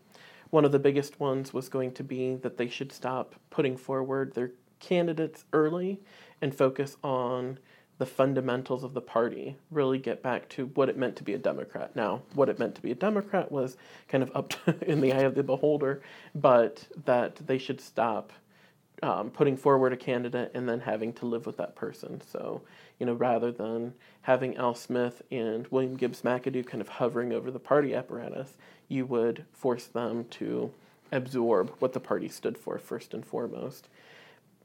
One 0.52 0.66
of 0.66 0.72
the 0.72 0.78
biggest 0.78 1.18
ones 1.18 1.54
was 1.54 1.70
going 1.70 1.92
to 1.92 2.04
be 2.04 2.34
that 2.34 2.58
they 2.58 2.68
should 2.68 2.92
stop 2.92 3.36
putting 3.48 3.74
forward 3.74 4.34
their 4.34 4.50
candidates 4.80 5.46
early 5.54 6.02
and 6.42 6.54
focus 6.54 6.98
on 7.02 7.58
the 7.96 8.04
fundamentals 8.04 8.84
of 8.84 8.92
the 8.92 9.00
party, 9.00 9.56
really 9.70 9.98
get 9.98 10.22
back 10.22 10.50
to 10.50 10.66
what 10.74 10.90
it 10.90 10.98
meant 10.98 11.16
to 11.16 11.22
be 11.22 11.32
a 11.32 11.38
Democrat. 11.38 11.96
Now, 11.96 12.20
what 12.34 12.50
it 12.50 12.58
meant 12.58 12.74
to 12.74 12.82
be 12.82 12.90
a 12.90 12.94
Democrat 12.94 13.50
was 13.50 13.78
kind 14.08 14.22
of 14.22 14.30
up 14.34 14.50
to, 14.50 14.76
in 14.90 15.00
the 15.00 15.14
eye 15.14 15.22
of 15.22 15.34
the 15.34 15.42
beholder, 15.42 16.02
but 16.34 16.86
that 17.06 17.36
they 17.36 17.56
should 17.56 17.80
stop 17.80 18.30
um, 19.02 19.30
putting 19.30 19.56
forward 19.56 19.94
a 19.94 19.96
candidate 19.96 20.50
and 20.54 20.68
then 20.68 20.80
having 20.80 21.14
to 21.14 21.24
live 21.24 21.46
with 21.46 21.56
that 21.56 21.76
person. 21.76 22.20
So, 22.30 22.60
you 22.98 23.06
know, 23.06 23.14
rather 23.14 23.50
than 23.50 23.94
having 24.22 24.56
Al 24.56 24.74
Smith 24.74 25.22
and 25.30 25.66
William 25.68 25.96
Gibbs 25.96 26.22
McAdoo 26.22 26.66
kind 26.66 26.80
of 26.80 26.88
hovering 26.88 27.32
over 27.32 27.50
the 27.50 27.58
party 27.58 27.94
apparatus, 27.94 28.56
you 28.88 29.06
would 29.06 29.44
force 29.52 29.86
them 29.86 30.24
to 30.30 30.72
absorb 31.10 31.72
what 31.78 31.92
the 31.92 32.00
party 32.00 32.28
stood 32.28 32.56
for 32.56 32.78
first 32.78 33.12
and 33.12 33.26
foremost 33.26 33.88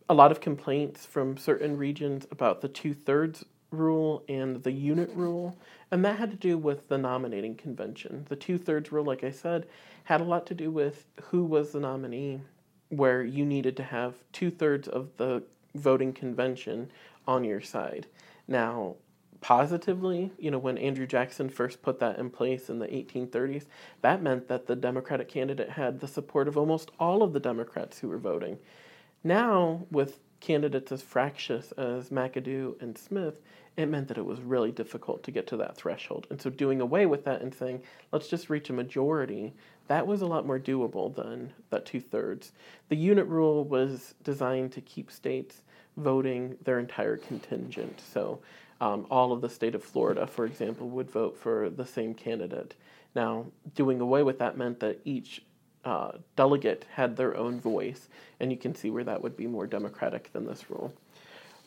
a 0.10 0.14
lot 0.14 0.32
of 0.32 0.40
complaints 0.40 1.06
from 1.06 1.38
certain 1.38 1.78
regions 1.78 2.26
about 2.32 2.62
the 2.62 2.68
two 2.68 2.94
thirds 2.94 3.44
rule 3.72 4.24
and 4.30 4.64
the 4.64 4.72
unit 4.72 5.10
rule, 5.14 5.58
and 5.92 6.04
that 6.06 6.18
had 6.18 6.32
to 6.32 6.38
do 6.38 6.58
with 6.58 6.88
the 6.88 6.98
nominating 6.98 7.56
convention. 7.56 8.26
The 8.30 8.36
two 8.36 8.58
thirds 8.58 8.92
rule, 8.92 9.04
like 9.04 9.24
I 9.24 9.32
said, 9.32 9.68
had 10.06 10.22
a 10.22 10.26
lot 10.26 10.46
to 10.48 10.54
do 10.54 10.72
with 10.72 11.06
who 11.24 11.44
was 11.44 11.72
the 11.72 11.82
nominee, 11.82 12.42
where 12.90 13.22
you 13.22 13.46
needed 13.46 13.76
to 13.78 13.84
have 13.84 14.16
two 14.32 14.50
thirds 14.50 14.88
of 14.88 15.10
the 15.18 15.44
voting 15.76 16.14
convention 16.14 16.90
on 17.28 17.44
your 17.44 17.62
side. 17.62 18.08
Now, 18.48 18.96
positively, 19.42 20.32
you 20.38 20.50
know, 20.52 20.58
when 20.58 20.78
Andrew 20.78 21.06
Jackson 21.06 21.50
first 21.50 21.82
put 21.82 22.00
that 22.00 22.18
in 22.18 22.30
place 22.30 22.70
in 22.70 22.80
the 22.80 22.88
1830s, 22.88 23.66
that 24.02 24.22
meant 24.22 24.48
that 24.48 24.68
the 24.68 24.76
Democratic 24.76 25.28
candidate 25.28 25.72
had 25.72 26.00
the 26.00 26.08
support 26.08 26.48
of 26.48 26.58
almost 26.58 26.92
all 27.00 27.24
of 27.24 27.34
the 27.34 27.40
Democrats 27.40 28.00
who 28.00 28.08
were 28.08 28.18
voting. 28.18 28.58
Now, 29.24 29.86
with 29.92 30.20
candidates 30.40 30.92
as 30.92 31.02
fractious 31.02 31.72
as 31.74 32.10
McAdoo 32.10 32.82
and 32.82 32.98
Smith, 32.98 33.42
it 33.76 33.88
meant 33.88 34.08
that 34.08 34.18
it 34.18 34.26
was 34.26 34.42
really 34.42 34.72
difficult 34.72 35.24
to 35.24 35.32
get 35.32 35.48
to 35.48 35.58
that 35.58 35.78
threshold. 35.78 36.28
And 36.30 36.42
so, 36.42 36.50
doing 36.50 36.82
away 36.82 37.06
with 37.06 37.26
that 37.26 37.42
and 37.42 37.54
saying, 37.54 37.84
let's 38.12 38.28
just 38.28 38.50
reach 38.50 38.70
a 38.70 38.74
majority, 38.74 39.54
that 39.88 40.08
was 40.08 40.22
a 40.22 40.28
lot 40.28 40.46
more 40.46 40.60
doable 40.60 41.14
than 41.16 41.54
that 41.70 41.86
two 41.86 42.00
thirds. 42.00 42.52
The 42.90 42.96
unit 42.96 43.28
rule 43.28 43.64
was 43.64 44.16
designed 44.24 44.72
to 44.74 44.82
keep 44.82 45.12
states 45.12 45.64
voting 45.98 46.56
their 46.64 46.80
entire 46.80 47.18
contingent. 47.18 48.02
So, 48.14 48.40
um, 48.80 49.08
all 49.10 49.32
of 49.34 49.42
the 49.42 49.50
state 49.50 49.76
of 49.76 49.84
Florida, 49.84 50.28
for 50.28 50.46
example, 50.46 50.88
would 50.90 51.10
vote 51.10 51.38
for 51.38 51.70
the 51.70 51.86
same 51.86 52.14
candidate. 52.14 52.76
Now, 53.16 53.48
doing 53.74 54.00
away 54.00 54.22
with 54.22 54.38
that 54.40 54.58
meant 54.58 54.80
that 54.82 55.00
each 55.04 55.42
uh, 55.84 56.12
delegate 56.36 56.86
had 56.94 57.16
their 57.16 57.36
own 57.36 57.60
voice, 57.60 58.08
and 58.40 58.52
you 58.52 58.58
can 58.58 58.76
see 58.76 58.90
where 58.90 59.04
that 59.04 59.24
would 59.24 59.36
be 59.36 59.48
more 59.48 59.66
democratic 59.66 60.32
than 60.34 60.46
this 60.46 60.70
rule. 60.70 60.94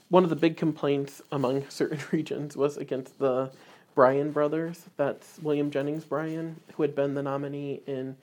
One 0.09 0.25
of 0.25 0.31
the 0.31 0.37
big 0.37 0.57
complaints 0.57 1.23
among 1.33 1.67
certain 1.69 2.01
regions 2.13 2.57
was 2.57 2.77
against 2.77 3.19
the 3.19 3.51
Bryan 3.95 4.31
brothers. 4.31 4.85
That's 4.97 5.39
William 5.43 5.71
Jennings 5.71 6.05
Bryan, 6.05 6.61
who 6.75 6.83
had 6.83 6.95
been 6.95 7.15
the 7.15 7.23
nominee 7.23 7.83
in 7.87 8.17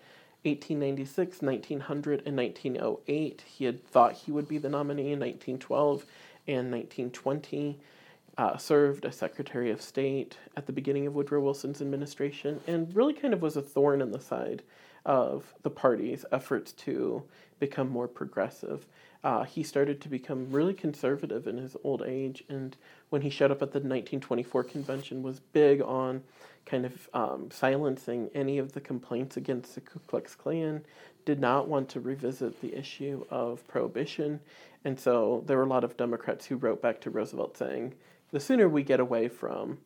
1896, 0.50 1.42
1900, 1.42 2.24
and 2.26 2.38
1908. 2.38 3.44
He 3.46 3.66
had 3.66 3.86
thought 3.86 4.14
he 4.14 4.32
would 4.32 4.48
be 4.48 4.58
the 4.58 4.70
nominee 4.70 5.12
in 5.14 5.20
1912 5.20 6.06
and 6.48 6.72
1920. 6.72 7.80
uh, 8.38 8.56
served 8.58 9.06
as 9.06 9.16
Secretary 9.16 9.72
of 9.72 9.82
State 9.82 10.38
at 10.56 10.68
the 10.68 10.72
beginning 10.72 11.08
of 11.08 11.16
Woodrow 11.16 11.42
Wilson's 11.42 11.82
administration 11.82 12.60
and 12.68 12.96
really 12.96 13.14
kind 13.14 13.34
of 13.34 13.42
was 13.42 13.58
a 13.58 13.62
thorn 13.62 14.02
in 14.02 14.12
the 14.12 14.20
side 14.20 14.62
of 15.06 15.54
the 15.64 15.70
party's 15.70 16.26
efforts 16.32 16.72
to 16.74 17.24
become 17.60 17.90
more 17.90 18.08
progressive. 18.08 18.86
Uh, 19.24 19.44
he 19.44 19.64
started 19.64 20.00
to 20.02 20.10
become 20.10 20.52
really 20.52 20.74
conservative 20.74 21.48
in 21.48 21.58
his 21.58 21.76
old 21.84 22.04
age, 22.04 22.44
and 22.50 22.78
when 23.10 23.24
he 23.24 23.30
showed 23.30 23.50
up 23.50 23.64
at 23.64 23.72
the 23.72 23.80
1924 23.80 24.64
convention, 24.66 25.24
was 25.24 25.40
big 25.40 25.82
on 25.82 26.22
kind 26.68 26.86
of 26.86 27.10
um, 27.14 27.50
silencing 27.50 28.30
any 28.36 28.60
of 28.60 28.74
the 28.74 28.82
complaints 28.82 29.38
against 29.38 29.74
the 29.74 29.82
Ku 29.82 30.00
Klux 30.08 30.36
Klan. 30.36 30.86
Did 31.26 31.40
not 31.40 31.68
want 31.68 31.90
to 31.90 32.00
revisit 32.00 32.62
the 32.62 32.76
issue 32.76 33.26
of 33.30 33.68
prohibition, 33.68 34.40
and 34.86 35.00
so 35.00 35.44
there 35.46 35.58
were 35.58 35.64
a 35.64 35.68
lot 35.68 35.84
of 35.84 35.98
Democrats 35.98 36.46
who 36.46 36.56
wrote 36.56 36.82
back 36.82 37.02
to 37.02 37.10
Roosevelt 37.10 37.58
saying, 37.58 37.96
"The 38.32 38.40
sooner 38.40 38.70
we 38.70 38.84
get 38.84 39.00
away 39.00 39.28
from 39.28 39.80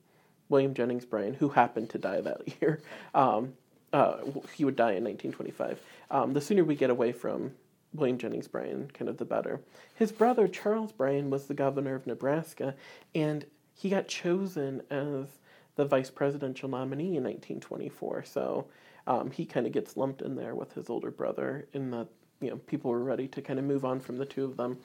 William 0.50 0.74
Jennings 0.74 1.06
Bryan, 1.06 1.36
who 1.36 1.50
happened 1.50 1.90
to 1.92 1.98
die 1.98 2.22
that 2.22 2.42
year, 2.62 2.82
um, 3.16 3.54
uh, 3.94 4.18
he 4.54 4.66
would 4.66 4.76
die 4.76 4.94
in 4.94 5.04
1925. 5.04 5.80
Um, 6.12 6.34
the 6.34 6.42
sooner 6.42 6.64
we 6.64 6.76
get 6.76 6.90
away 6.90 7.12
from 7.12 7.54
William 7.94 8.18
Jennings 8.18 8.48
Bryan, 8.48 8.90
kind 8.94 9.10
of 9.10 9.18
the 9.18 9.26
better. 9.26 9.62
His 9.96 10.12
brother, 10.12 10.48
Charles 10.48 10.92
Bryan, 10.92 11.30
was 11.30 11.48
the 11.48 11.54
governor 11.54 11.96
of 11.96 12.08
Nebraska, 12.08 12.76
and 13.16 13.46
he 13.74 13.90
got 13.90 14.08
chosen 14.08 14.82
as 14.90 15.40
the 15.76 15.86
vice 15.86 16.10
presidential 16.10 16.70
nominee 16.70 17.18
in 17.18 17.24
1924. 17.24 18.24
So 18.26 18.68
um, 19.08 19.32
he 19.32 19.46
kind 19.46 19.66
of 19.66 19.72
gets 19.72 19.98
lumped 19.98 20.22
in 20.22 20.36
there 20.36 20.56
with 20.56 20.74
his 20.74 20.90
older 20.90 21.12
brother, 21.12 21.66
in 21.74 21.92
that 21.92 22.08
you 22.40 22.50
know 22.50 22.58
people 22.58 22.92
were 22.92 23.04
ready 23.04 23.28
to 23.30 23.42
kind 23.42 23.60
of 23.60 23.66
move 23.66 23.86
on 23.86 24.00
from 24.00 24.18
the 24.18 24.26
two 24.26 24.46
of 24.46 24.58
them. 24.58 24.78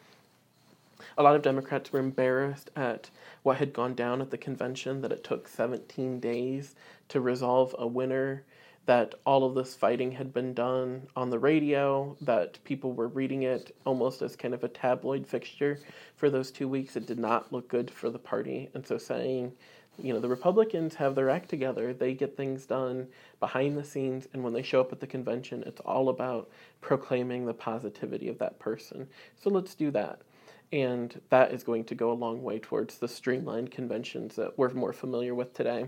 A 1.19 1.23
lot 1.23 1.37
of 1.37 1.43
Democrats 1.43 1.93
were 1.93 2.01
embarrassed 2.01 2.71
at 2.75 3.11
what 3.43 3.59
had 3.59 3.75
gone 3.75 3.95
down 3.95 4.23
at 4.23 4.31
the 4.31 4.39
convention, 4.39 5.03
that 5.03 5.13
it 5.13 5.23
took 5.23 5.47
17 5.47 6.21
days 6.21 6.75
to 7.09 7.21
resolve 7.21 7.75
a 7.79 7.87
winner 7.87 8.45
that 8.87 9.17
all 9.27 9.45
of 9.45 9.55
this 9.55 9.75
fighting 9.75 10.13
had 10.13 10.33
been 10.33 10.55
done 10.55 11.03
on 11.17 11.29
the 11.29 11.39
radio, 11.39 12.17
that 12.21 12.63
people 12.65 12.93
were 12.93 13.09
reading 13.09 13.43
it 13.43 13.75
almost 13.85 14.23
as 14.23 14.37
kind 14.37 14.55
of 14.55 14.63
a 14.63 14.69
tabloid 14.69 15.27
fixture 15.27 15.81
for 16.15 16.31
those 16.31 16.53
two 16.53 16.69
weeks. 16.69 16.97
It 16.97 17.07
did 17.07 17.19
not 17.19 17.53
look 17.53 17.69
good 17.69 17.91
for 17.91 18.09
the 18.11 18.19
party. 18.19 18.71
And 18.75 18.87
so 18.87 18.97
saying, 18.97 19.53
you 19.99 20.13
know, 20.13 20.21
the 20.21 20.29
Republicans 20.29 20.95
have 20.97 21.15
their 21.15 21.31
act 21.31 21.49
together, 21.49 21.93
they 21.93 22.15
get 22.15 22.37
things 22.37 22.67
done 22.67 23.09
behind 23.41 23.77
the 23.77 23.85
scenes, 23.85 24.29
and 24.33 24.43
when 24.43 24.53
they 24.53 24.63
show 24.63 24.81
up 24.81 24.93
at 24.93 25.01
the 25.01 25.07
convention, 25.07 25.63
it's 25.67 25.81
all 25.81 26.09
about 26.09 26.51
proclaiming 26.81 27.47
the 27.47 27.55
positivity 27.55 28.29
of 28.29 28.39
that 28.39 28.59
person. 28.59 29.09
So 29.37 29.51
let's 29.51 29.75
do 29.75 29.91
that. 29.93 30.21
And 30.73 31.21
that 31.31 31.53
is 31.53 31.63
going 31.63 31.85
to 31.85 31.95
go 31.95 32.11
a 32.11 32.15
long 32.15 32.43
way 32.43 32.59
towards 32.59 32.99
the 32.99 33.09
streamlined 33.09 33.71
conventions 33.71 34.37
that 34.37 34.59
we're 34.59 34.71
more 34.71 34.93
familiar 34.93 35.35
with 35.35 35.55
today. 35.55 35.87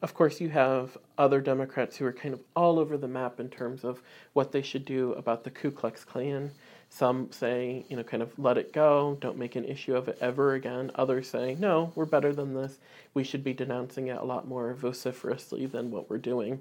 Of 0.00 0.14
course, 0.14 0.40
you 0.40 0.48
have 0.50 0.96
other 1.16 1.40
Democrats 1.40 1.96
who 1.96 2.04
are 2.04 2.12
kind 2.12 2.32
of 2.32 2.40
all 2.54 2.78
over 2.78 2.96
the 2.96 3.08
map 3.08 3.40
in 3.40 3.48
terms 3.48 3.84
of 3.84 4.00
what 4.32 4.52
they 4.52 4.62
should 4.62 4.84
do 4.84 5.12
about 5.14 5.42
the 5.42 5.50
Ku 5.50 5.70
Klux 5.72 6.04
Klan. 6.04 6.52
Some 6.90 7.30
say, 7.30 7.84
you 7.88 7.96
know, 7.96 8.02
kind 8.02 8.22
of 8.22 8.36
let 8.38 8.58
it 8.58 8.72
go, 8.72 9.18
don't 9.20 9.36
make 9.36 9.56
an 9.56 9.64
issue 9.64 9.94
of 9.94 10.08
it 10.08 10.18
ever 10.20 10.54
again. 10.54 10.90
Others 10.94 11.28
say, 11.28 11.54
no, 11.58 11.92
we're 11.94 12.06
better 12.06 12.32
than 12.32 12.54
this. 12.54 12.78
We 13.14 13.24
should 13.24 13.44
be 13.44 13.52
denouncing 13.52 14.08
it 14.08 14.16
a 14.16 14.24
lot 14.24 14.48
more 14.48 14.72
vociferously 14.74 15.66
than 15.66 15.90
what 15.90 16.08
we're 16.08 16.18
doing. 16.18 16.60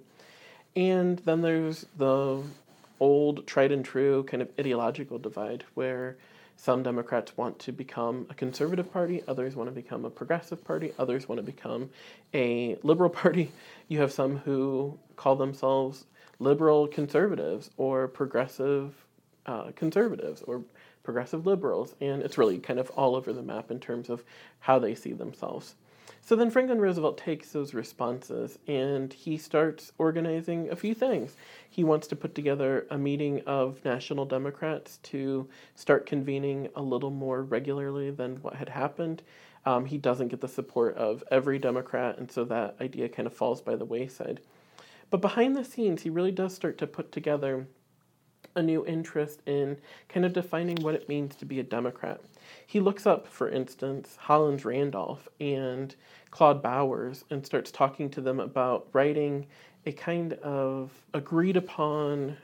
And 0.76 1.20
then 1.20 1.42
there's 1.42 1.86
the 1.98 2.44
old, 3.00 3.48
tried 3.48 3.72
and 3.72 3.84
true 3.84 4.24
kind 4.24 4.42
of 4.42 4.50
ideological 4.60 5.18
divide 5.18 5.64
where 5.74 6.18
some 6.56 6.84
Democrats 6.84 7.38
want 7.38 7.60
to 7.60 7.72
become 7.72 8.26
a 8.30 8.34
conservative 8.34 8.92
party, 8.92 9.24
others 9.28 9.56
want 9.56 9.70
to 9.70 9.74
become 9.74 10.06
a 10.06 10.10
progressive 10.10 10.64
party, 10.64 10.92
others 10.98 11.30
want 11.30 11.38
to 11.38 11.44
become 11.44 11.90
a 12.34 12.78
liberal 12.84 13.10
party. 13.24 13.52
You 13.88 14.02
have 14.02 14.12
some 14.12 14.38
who 14.40 15.00
call 15.16 15.36
themselves 15.36 16.06
liberal 16.40 16.88
conservatives 16.88 17.70
or 17.78 18.08
progressive 18.08 18.94
uh, 19.48 19.72
conservatives 19.76 20.42
or 20.44 20.64
progressive 21.04 21.46
liberals, 21.46 21.96
and 22.02 22.22
it's 22.22 22.38
really 22.38 22.60
kind 22.60 22.80
of 22.80 22.90
all 22.92 23.16
over 23.16 23.32
the 23.32 23.42
map 23.42 23.72
in 23.72 23.80
terms 23.80 24.10
of 24.10 24.24
how 24.60 24.78
they 24.78 24.94
see 24.94 25.14
themselves. 25.14 25.76
So 26.22 26.36
then 26.36 26.52
Franklin 26.52 26.82
Roosevelt 26.82 27.18
takes 27.18 27.52
those 27.52 27.74
responses 27.74 28.60
and 28.68 29.14
he 29.14 29.38
starts 29.38 29.94
organizing 29.98 30.70
a 30.70 30.76
few 30.76 30.94
things. 30.94 31.38
He 31.70 31.86
wants 31.86 32.08
to 32.08 32.18
put 32.18 32.36
together 32.36 32.86
a 32.90 32.98
meeting 32.98 33.42
of 33.46 33.84
national 33.86 34.26
Democrats 34.26 34.98
to 35.04 35.48
start 35.76 36.06
convening 36.06 36.68
a 36.76 36.82
little 36.82 37.12
more 37.12 37.44
regularly 37.44 38.12
than 38.12 38.42
what 38.42 38.56
had 38.56 38.68
happened. 38.68 39.22
Um, 39.66 39.86
he 39.86 39.98
doesn't 39.98 40.28
get 40.28 40.42
the 40.42 40.48
support 40.50 40.98
of 40.98 41.24
every 41.32 41.60
Democrat, 41.60 42.18
and 42.18 42.30
so 42.32 42.44
that 42.46 42.76
idea 42.82 43.10
kind 43.10 43.28
of 43.28 43.34
falls 43.34 43.62
by 43.62 43.76
the 43.76 43.86
wayside. 43.86 44.42
But 45.10 45.22
behind 45.22 45.56
the 45.56 45.64
scenes, 45.64 46.02
he 46.02 46.10
really 46.10 46.32
does 46.32 46.54
start 46.54 46.78
to 46.80 46.88
put 46.88 47.12
together 47.12 47.68
a 48.58 48.64
new 48.64 48.86
interest 48.86 49.42
in 49.46 49.78
kind 50.10 50.26
of 50.26 50.34
defining 50.34 50.78
what 50.82 50.96
it 50.96 51.08
means 51.08 51.36
to 51.36 51.46
be 51.46 51.60
a 51.60 51.64
Democrat. 51.64 52.20
He 52.66 52.80
looks 52.80 53.06
up, 53.06 53.28
for 53.28 53.50
instance, 53.50 54.18
Hollins 54.20 54.66
Randolph 54.66 55.28
and 55.40 55.96
Claude 56.32 56.62
Bowers 56.62 57.24
and 57.30 57.46
starts 57.46 57.72
talking 57.72 58.10
to 58.10 58.22
them 58.22 58.40
about 58.40 58.88
writing 58.94 59.46
a 59.86 59.92
kind 59.92 60.34
of 60.34 60.92
agreed 61.14 61.56
upon 61.56 62.38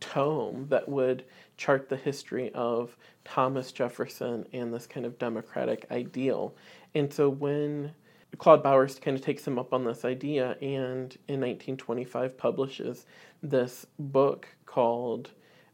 tome 0.00 0.66
that 0.70 0.88
would 0.88 1.24
chart 1.58 1.88
the 1.88 1.96
history 1.96 2.50
of 2.54 2.96
Thomas 3.24 3.70
Jefferson 3.70 4.46
and 4.52 4.72
this 4.72 4.86
kind 4.86 5.04
of 5.04 5.18
democratic 5.18 5.86
ideal. 5.90 6.54
And 6.94 7.12
so 7.12 7.28
when 7.28 7.92
Claude 8.38 8.62
Bowers 8.62 8.98
kind 8.98 9.16
of 9.16 9.22
takes 9.22 9.46
him 9.46 9.58
up 9.58 9.74
on 9.74 9.84
this 9.84 10.04
idea 10.04 10.52
and 10.62 11.16
in 11.28 11.40
1925 11.40 12.38
publishes 12.38 13.04
this 13.42 13.86
book 13.98 14.48
called 14.64 15.30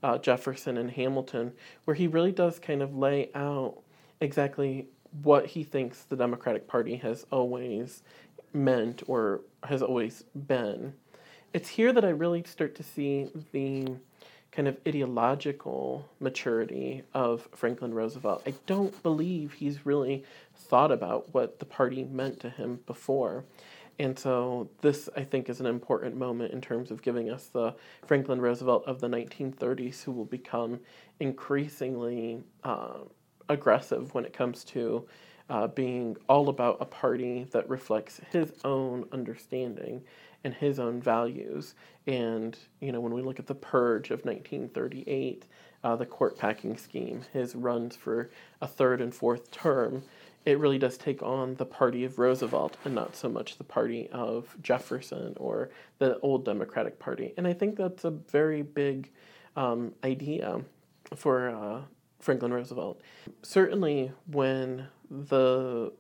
uh, 0.07 0.19
Jefferson 0.19 0.79
and 0.79 0.93
Hamilton, 0.93 1.53
where 1.85 1.97
he 1.97 2.07
really 2.07 2.31
does 2.31 2.61
kind 2.61 2.81
of 2.81 2.97
lay 2.97 3.29
out 3.35 3.83
exactly 4.21 4.87
what 5.25 5.47
he 5.47 5.65
thinks 5.65 6.03
the 6.03 6.15
Democratic 6.15 6.69
Party 6.69 6.95
has 6.95 7.27
always 7.33 8.05
meant 8.53 9.03
or 9.09 9.41
has 9.65 9.83
always 9.83 10.25
been. 10.47 10.93
It's 11.53 11.69
here 11.71 11.93
that 11.93 12.05
I 12.05 12.11
really 12.11 12.45
start 12.45 12.77
to 12.77 12.85
see 12.85 13.31
the 13.51 13.97
kind 14.53 14.69
of 14.69 14.79
ideological 14.87 16.09
maturity 16.21 17.03
of 17.13 17.49
Franklin 17.53 17.93
Roosevelt. 17.93 18.45
I 18.47 18.55
don't 18.67 19.03
believe 19.03 19.55
he's 19.55 19.85
really 19.85 20.23
thought 20.55 20.93
about 20.93 21.35
what 21.35 21.59
the 21.59 21.67
party 21.67 22.05
meant 22.05 22.39
to 22.41 22.51
him 22.51 22.79
before. 22.87 23.45
And 23.99 24.19
so 24.19 24.69
this, 24.83 25.09
I 25.17 25.25
think, 25.25 25.49
is 25.49 25.61
an 25.61 25.67
important 25.67 26.17
moment 26.17 26.53
in 26.53 26.61
terms 26.61 26.91
of 26.91 27.03
giving 27.03 27.31
us 27.31 27.47
the 27.47 27.75
Franklin 28.07 28.41
Roosevelt 28.41 28.85
of 28.87 29.01
the 29.01 29.09
1930s, 29.09 30.03
who 30.03 30.13
will 30.13 30.27
become 30.27 30.81
increasingly 31.19 32.43
uh, 32.63 32.99
aggressive 33.49 34.13
when 34.15 34.25
it 34.25 34.33
comes 34.33 34.65
to 34.65 35.07
uh, 35.49 35.69
being 35.69 36.17
all 36.29 36.49
about 36.49 36.77
a 36.81 36.85
party 36.85 37.47
that 37.53 37.69
reflects 37.69 38.21
his 38.31 38.53
own 38.65 39.07
understanding 39.13 40.03
and 40.45 40.53
his 40.55 40.79
own 40.79 41.01
values. 41.01 41.75
And, 42.07 42.57
you 42.81 42.93
know, 42.93 43.01
when 43.01 43.15
we 43.15 43.23
look 43.23 43.39
at 43.39 43.47
the 43.47 43.55
purge 43.55 44.11
of 44.11 44.25
1938, 44.25 45.47
uh, 45.85 45.97
the 45.97 46.07
court 46.07 46.37
packing 46.37 46.77
scheme, 46.77 47.23
his 47.33 47.55
runs 47.55 47.97
for 47.97 48.31
a 48.61 48.67
third 48.67 49.01
and 49.01 49.15
fourth 49.15 49.51
term, 49.51 50.03
it 50.47 50.61
really 50.61 50.79
does 50.79 50.97
take 50.97 51.23
on 51.25 51.57
the 51.57 51.67
party 51.67 52.05
of 52.05 52.21
Roosevelt 52.21 52.77
and 52.85 52.95
not 52.95 53.17
so 53.17 53.29
much 53.29 53.59
the 53.59 53.65
party 53.65 54.09
of 54.13 54.57
Jefferson 54.63 55.35
or 55.39 55.71
the 55.99 56.21
old 56.21 56.45
Democratic 56.45 57.01
Party. 57.01 57.35
And 57.37 57.49
I 57.49 57.53
think 57.53 57.77
that's 57.77 58.05
a 58.05 58.11
very 58.11 58.63
big 58.63 59.11
um, 59.57 59.93
idea 60.05 60.61
for 61.17 61.49
uh, 61.49 61.81
Franklin 62.21 62.53
Roosevelt. 62.55 63.01
Certainly, 63.43 64.13
when 64.31 64.87
the 65.11 65.93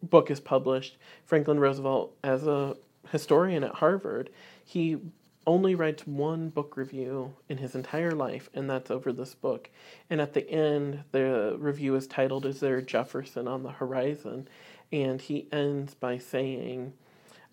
book 0.00 0.30
is 0.30 0.38
published, 0.38 0.96
Franklin 1.24 1.58
Roosevelt, 1.58 2.16
as 2.22 2.46
a 2.46 2.76
historian 3.10 3.64
at 3.64 3.74
Harvard, 3.74 4.30
he 4.64 4.98
only 5.46 5.74
writes 5.74 6.06
one 6.06 6.48
book 6.48 6.76
review 6.76 7.34
in 7.48 7.58
his 7.58 7.74
entire 7.74 8.12
life, 8.12 8.48
and 8.54 8.68
that's 8.68 8.90
over 8.90 9.12
this 9.12 9.34
book. 9.34 9.70
And 10.08 10.20
at 10.20 10.34
the 10.34 10.48
end, 10.48 11.04
the 11.12 11.56
review 11.58 11.94
is 11.96 12.06
titled, 12.06 12.46
Is 12.46 12.60
There 12.60 12.80
Jefferson 12.80 13.48
on 13.48 13.62
the 13.62 13.72
Horizon? 13.72 14.48
And 14.92 15.20
he 15.20 15.48
ends 15.50 15.94
by 15.94 16.18
saying 16.18 16.92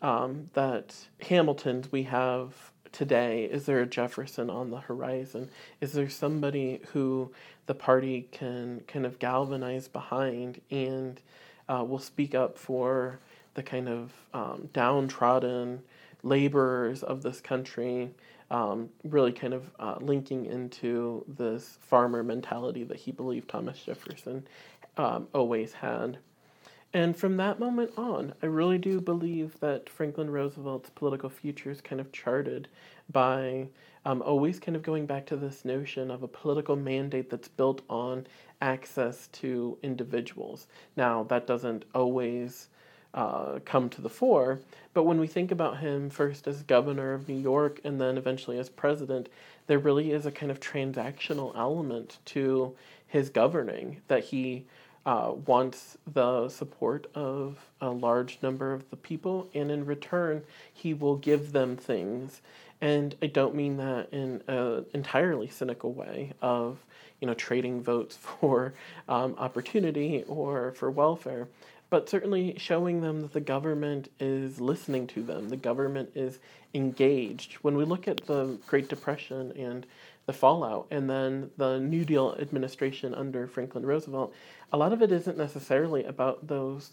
um, 0.02 0.50
that 0.54 0.96
Hamilton's 1.22 1.92
we 1.92 2.04
have 2.04 2.72
today, 2.92 3.46
is 3.46 3.66
there 3.66 3.82
a 3.82 3.86
Jefferson 3.86 4.50
on 4.50 4.72
the 4.72 4.80
horizon? 4.80 5.50
Is 5.82 5.94
there 5.94 6.10
somebody 6.10 6.82
who 6.94 7.32
the 7.66 7.76
party 7.76 8.28
can 8.32 8.82
kind 8.88 9.06
of 9.06 9.20
galvanize 9.20 9.88
behind 9.88 10.62
and 10.72 11.22
uh, 11.68 11.84
will 11.88 12.00
speak 12.00 12.34
up 12.34 12.58
for 12.58 13.20
the 13.54 13.64
kind 13.64 13.88
of 13.88 14.12
um, 14.34 14.70
downtrodden? 14.74 15.84
Laborers 16.24 17.04
of 17.04 17.22
this 17.24 17.42
country, 17.42 18.10
um, 18.52 18.90
really 19.04 19.32
kind 19.32 19.54
of 19.54 19.70
uh, 19.80 19.96
linking 20.02 20.46
into 20.46 21.24
this 21.28 21.78
farmer 21.82 22.24
mentality 22.24 22.84
that 22.84 22.98
he 22.98 23.12
believed 23.12 23.50
Thomas 23.50 23.82
Jefferson 23.84 24.48
um, 24.98 25.28
always 25.34 25.74
had. 25.74 26.18
And 26.92 27.16
from 27.16 27.38
that 27.38 27.60
moment 27.60 27.92
on, 27.98 28.34
I 28.42 28.48
really 28.48 28.80
do 28.80 29.00
believe 29.00 29.60
that 29.60 29.90
Franklin 29.90 30.30
Roosevelt's 30.32 30.90
political 30.90 31.30
future 31.30 31.70
is 31.70 31.82
kind 31.82 32.02
of 32.02 32.12
charted 32.12 32.68
by 33.12 33.68
um, 34.06 34.24
always 34.24 34.60
kind 34.60 34.76
of 34.76 34.82
going 34.82 35.06
back 35.06 35.28
to 35.28 35.36
this 35.36 35.66
notion 35.66 36.10
of 36.10 36.24
a 36.24 36.28
political 36.28 36.76
mandate 36.76 37.30
that's 37.30 37.48
built 37.48 37.84
on 37.90 38.26
access 38.62 39.28
to 39.28 39.78
individuals. 39.84 40.68
Now, 40.98 41.24
that 41.26 41.46
doesn't 41.46 41.86
always 41.94 42.70
uh, 43.14 43.60
come 43.66 43.90
to 43.90 44.02
the 44.02 44.10
fore, 44.10 44.60
but 44.94 45.04
when 45.04 45.20
we 45.20 45.28
think 45.28 45.52
about 45.52 45.80
him 45.80 46.10
first 46.10 46.48
as 46.48 46.64
governor 46.64 47.14
of 47.14 47.28
New 47.28 47.40
York 47.40 47.80
and 47.84 48.00
then 48.00 48.18
eventually 48.18 48.58
as 48.60 48.70
president, 48.70 49.30
there 49.68 49.80
really 49.80 50.12
is 50.12 50.26
a 50.26 50.32
kind 50.32 50.52
of 50.52 50.60
transactional 50.60 51.56
element 51.56 52.18
to 52.26 52.76
his 53.08 53.30
governing 53.30 54.02
that 54.08 54.26
he 54.26 54.66
uh, 55.06 55.34
wants 55.46 55.98
the 56.14 56.50
support 56.50 57.08
of 57.16 57.58
a 57.82 57.90
large 57.90 58.38
number 58.42 58.74
of 58.74 58.90
the 58.90 58.96
people, 58.96 59.50
and 59.54 59.72
in 59.72 59.86
return, 59.86 60.44
he 60.72 60.94
will 60.94 61.16
give 61.16 61.52
them 61.52 61.76
things. 61.78 62.42
And 62.82 63.16
I 63.22 63.28
don't 63.28 63.56
mean 63.56 63.78
that 63.78 64.10
in 64.12 64.42
an 64.48 64.86
entirely 64.94 65.48
cynical 65.48 65.94
way 65.94 66.34
of, 66.42 66.86
you 67.20 67.28
know, 67.28 67.34
trading 67.34 67.82
votes 67.82 68.18
for 68.22 68.74
um, 69.08 69.36
opportunity 69.38 70.24
or 70.28 70.74
for 70.74 70.92
welfare, 70.92 71.48
but 71.90 72.10
certainly 72.10 72.56
showing 72.58 73.02
them 73.02 73.22
that 73.22 73.34
the 73.34 73.42
government 73.42 74.10
is 74.20 74.62
listening 74.62 75.08
to 75.08 75.24
them, 75.24 75.50
the 75.50 75.58
government 75.58 76.12
is 76.16 76.40
engaged. 76.74 77.54
When 77.56 77.76
we 77.76 77.86
look 77.86 78.08
at 78.08 78.26
the 78.28 78.58
Great 78.68 78.90
Depression 78.90 79.52
and 79.58 79.86
the 80.26 80.34
fallout, 80.34 80.88
and 80.92 81.10
then 81.10 81.50
the 81.58 81.80
New 81.80 82.06
Deal 82.06 82.36
administration 82.40 83.16
under 83.16 83.48
Franklin 83.48 83.86
Roosevelt, 83.86 84.34
a 84.72 84.78
lot 84.78 84.94
of 84.94 85.02
it 85.02 85.12
isn't 85.12 85.38
necessarily 85.38 86.04
about 86.04 86.46
those 86.46 86.92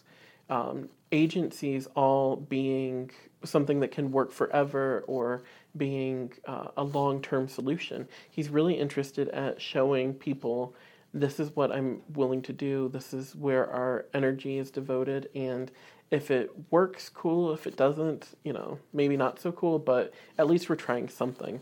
um, 0.48 0.88
agencies 1.12 1.86
all 1.94 2.36
being 2.36 3.10
something 3.44 3.80
that 3.80 3.90
can 3.90 4.10
work 4.10 4.32
forever 4.32 5.04
or 5.06 5.42
being 5.76 6.32
uh, 6.46 6.68
a 6.76 6.84
long 6.84 7.20
term 7.20 7.48
solution. 7.48 8.08
He's 8.30 8.48
really 8.48 8.74
interested 8.74 9.28
at 9.28 9.60
showing 9.60 10.14
people 10.14 10.74
this 11.20 11.40
is 11.40 11.54
what 11.56 11.72
I'm 11.72 12.02
willing 12.14 12.42
to 12.42 12.52
do, 12.52 12.88
this 12.88 13.14
is 13.14 13.34
where 13.34 13.68
our 13.70 14.06
energy 14.14 14.58
is 14.58 14.70
devoted, 14.70 15.28
and 15.34 15.70
if 16.10 16.30
it 16.30 16.50
works, 16.70 17.08
cool. 17.08 17.52
If 17.52 17.66
it 17.66 17.76
doesn't, 17.76 18.36
you 18.44 18.52
know, 18.52 18.78
maybe 18.92 19.16
not 19.16 19.40
so 19.40 19.50
cool, 19.52 19.78
but 19.78 20.14
at 20.38 20.46
least 20.46 20.68
we're 20.68 20.76
trying 20.76 21.08
something. 21.08 21.60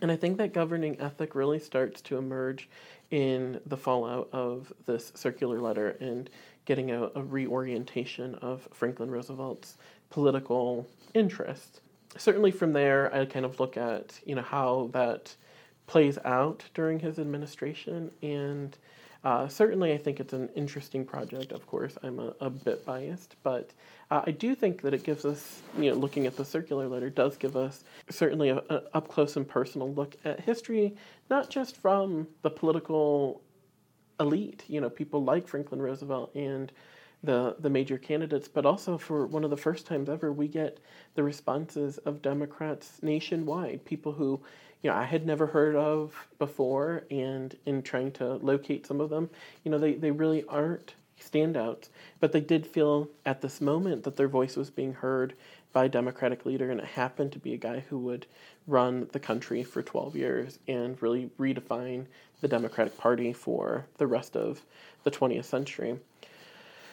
And 0.00 0.10
I 0.10 0.16
think 0.16 0.38
that 0.38 0.52
governing 0.52 1.00
ethic 1.00 1.34
really 1.34 1.60
starts 1.60 2.00
to 2.02 2.18
emerge 2.18 2.68
in 3.10 3.60
the 3.64 3.76
fallout 3.76 4.28
of 4.32 4.72
this 4.86 5.12
circular 5.14 5.60
letter 5.60 5.96
and 6.00 6.28
getting 6.64 6.90
a, 6.90 7.10
a 7.14 7.22
reorientation 7.22 8.34
of 8.36 8.68
Franklin 8.72 9.10
Roosevelt's 9.10 9.76
political 10.10 10.86
interests. 11.14 11.80
Certainly 12.16 12.52
from 12.52 12.72
there, 12.72 13.14
I 13.14 13.24
kind 13.24 13.44
of 13.44 13.60
look 13.60 13.76
at, 13.76 14.18
you 14.24 14.34
know, 14.34 14.42
how 14.42 14.90
that 14.92 15.34
plays 15.86 16.18
out 16.24 16.64
during 16.74 17.00
his 17.00 17.18
administration 17.18 18.10
and 18.22 18.76
uh, 19.24 19.48
certainly, 19.48 19.94
I 19.94 19.96
think 19.96 20.20
it's 20.20 20.34
an 20.34 20.50
interesting 20.54 21.02
project. 21.06 21.50
Of 21.50 21.66
course, 21.66 21.96
I'm 22.02 22.18
a, 22.18 22.34
a 22.40 22.50
bit 22.50 22.84
biased, 22.84 23.36
but 23.42 23.70
uh, 24.10 24.20
I 24.26 24.32
do 24.32 24.54
think 24.54 24.82
that 24.82 24.92
it 24.92 25.02
gives 25.02 25.24
us, 25.24 25.62
you 25.78 25.90
know, 25.90 25.96
looking 25.96 26.26
at 26.26 26.36
the 26.36 26.44
circular 26.44 26.86
letter 26.86 27.08
does 27.08 27.38
give 27.38 27.56
us 27.56 27.84
certainly 28.10 28.50
a, 28.50 28.58
a 28.68 28.82
up 28.92 29.08
close 29.08 29.36
and 29.36 29.48
personal 29.48 29.90
look 29.94 30.14
at 30.26 30.40
history, 30.40 30.94
not 31.30 31.48
just 31.48 31.78
from 31.78 32.28
the 32.42 32.50
political 32.50 33.40
elite, 34.20 34.62
you 34.68 34.82
know, 34.82 34.90
people 34.90 35.24
like 35.24 35.48
Franklin 35.48 35.80
Roosevelt 35.80 36.34
and 36.34 36.70
the 37.22 37.56
the 37.60 37.70
major 37.70 37.96
candidates, 37.96 38.46
but 38.46 38.66
also 38.66 38.98
for 38.98 39.26
one 39.26 39.42
of 39.42 39.48
the 39.48 39.56
first 39.56 39.86
times 39.86 40.10
ever, 40.10 40.34
we 40.34 40.48
get 40.48 40.80
the 41.14 41.22
responses 41.22 41.96
of 41.98 42.20
Democrats 42.20 42.98
nationwide, 43.02 43.82
people 43.86 44.12
who 44.12 44.38
you 44.84 44.90
know 44.90 44.96
I 44.96 45.04
had 45.04 45.26
never 45.26 45.46
heard 45.46 45.74
of 45.74 46.14
before, 46.38 47.04
and 47.10 47.56
in 47.64 47.82
trying 47.82 48.12
to 48.12 48.34
locate 48.34 48.86
some 48.86 49.00
of 49.00 49.08
them, 49.08 49.30
you 49.64 49.70
know 49.70 49.78
they, 49.78 49.94
they 49.94 50.10
really 50.10 50.44
aren't 50.44 50.94
standouts, 51.18 51.88
but 52.20 52.32
they 52.32 52.40
did 52.40 52.66
feel 52.66 53.08
at 53.24 53.40
this 53.40 53.62
moment 53.62 54.04
that 54.04 54.16
their 54.16 54.28
voice 54.28 54.56
was 54.56 54.68
being 54.68 54.92
heard 54.92 55.32
by 55.72 55.86
a 55.86 55.88
Democratic 55.88 56.44
leader, 56.44 56.70
and 56.70 56.80
it 56.80 56.86
happened 56.86 57.32
to 57.32 57.38
be 57.38 57.54
a 57.54 57.56
guy 57.56 57.80
who 57.88 57.98
would 57.98 58.26
run 58.66 59.08
the 59.12 59.18
country 59.18 59.64
for 59.64 59.82
12 59.82 60.16
years 60.16 60.58
and 60.68 61.00
really 61.02 61.30
redefine 61.38 62.04
the 62.42 62.48
Democratic 62.48 62.98
Party 62.98 63.32
for 63.32 63.86
the 63.96 64.06
rest 64.06 64.36
of 64.36 64.60
the 65.02 65.10
20th 65.10 65.46
century. 65.46 65.98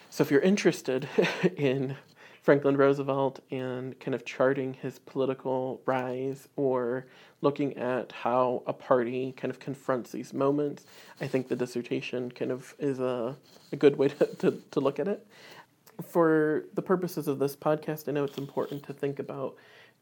So, 0.10 0.24
if 0.24 0.32
you're 0.32 0.40
interested 0.40 1.10
in 1.58 1.98
Franklin 2.42 2.76
Roosevelt 2.76 3.40
and 3.52 4.00
kind 4.00 4.16
of 4.16 4.26
charting 4.26 4.74
his 4.74 4.98
political 5.00 5.82
rise 5.86 6.48
or 6.56 7.06
looking 7.42 7.78
at 7.78 8.12
how 8.12 8.64
a 8.66 8.74
party 8.74 9.34
kind 9.38 9.52
of 9.52 9.60
confronts 9.60 10.12
these 10.12 10.34
moments. 10.34 10.86
I 11.20 11.28
think 11.28 11.48
the 11.48 11.56
dissertation 11.56 12.32
kind 12.32 12.52
of 12.52 12.74
is 12.80 13.00
a, 13.00 13.36
a 13.72 13.76
good 13.76 13.96
way 13.96 14.08
to, 14.20 14.26
to, 14.26 14.62
to 14.72 14.80
look 14.80 15.00
at 15.00 15.08
it. 15.08 15.26
For 16.04 16.66
the 16.74 16.82
purposes 16.82 17.28
of 17.28 17.38
this 17.38 17.56
podcast, 17.56 18.10
I 18.10 18.12
know 18.12 18.24
it's 18.24 18.40
important 18.40 18.84
to 18.84 18.94
think 18.94 19.20
about 19.20 19.56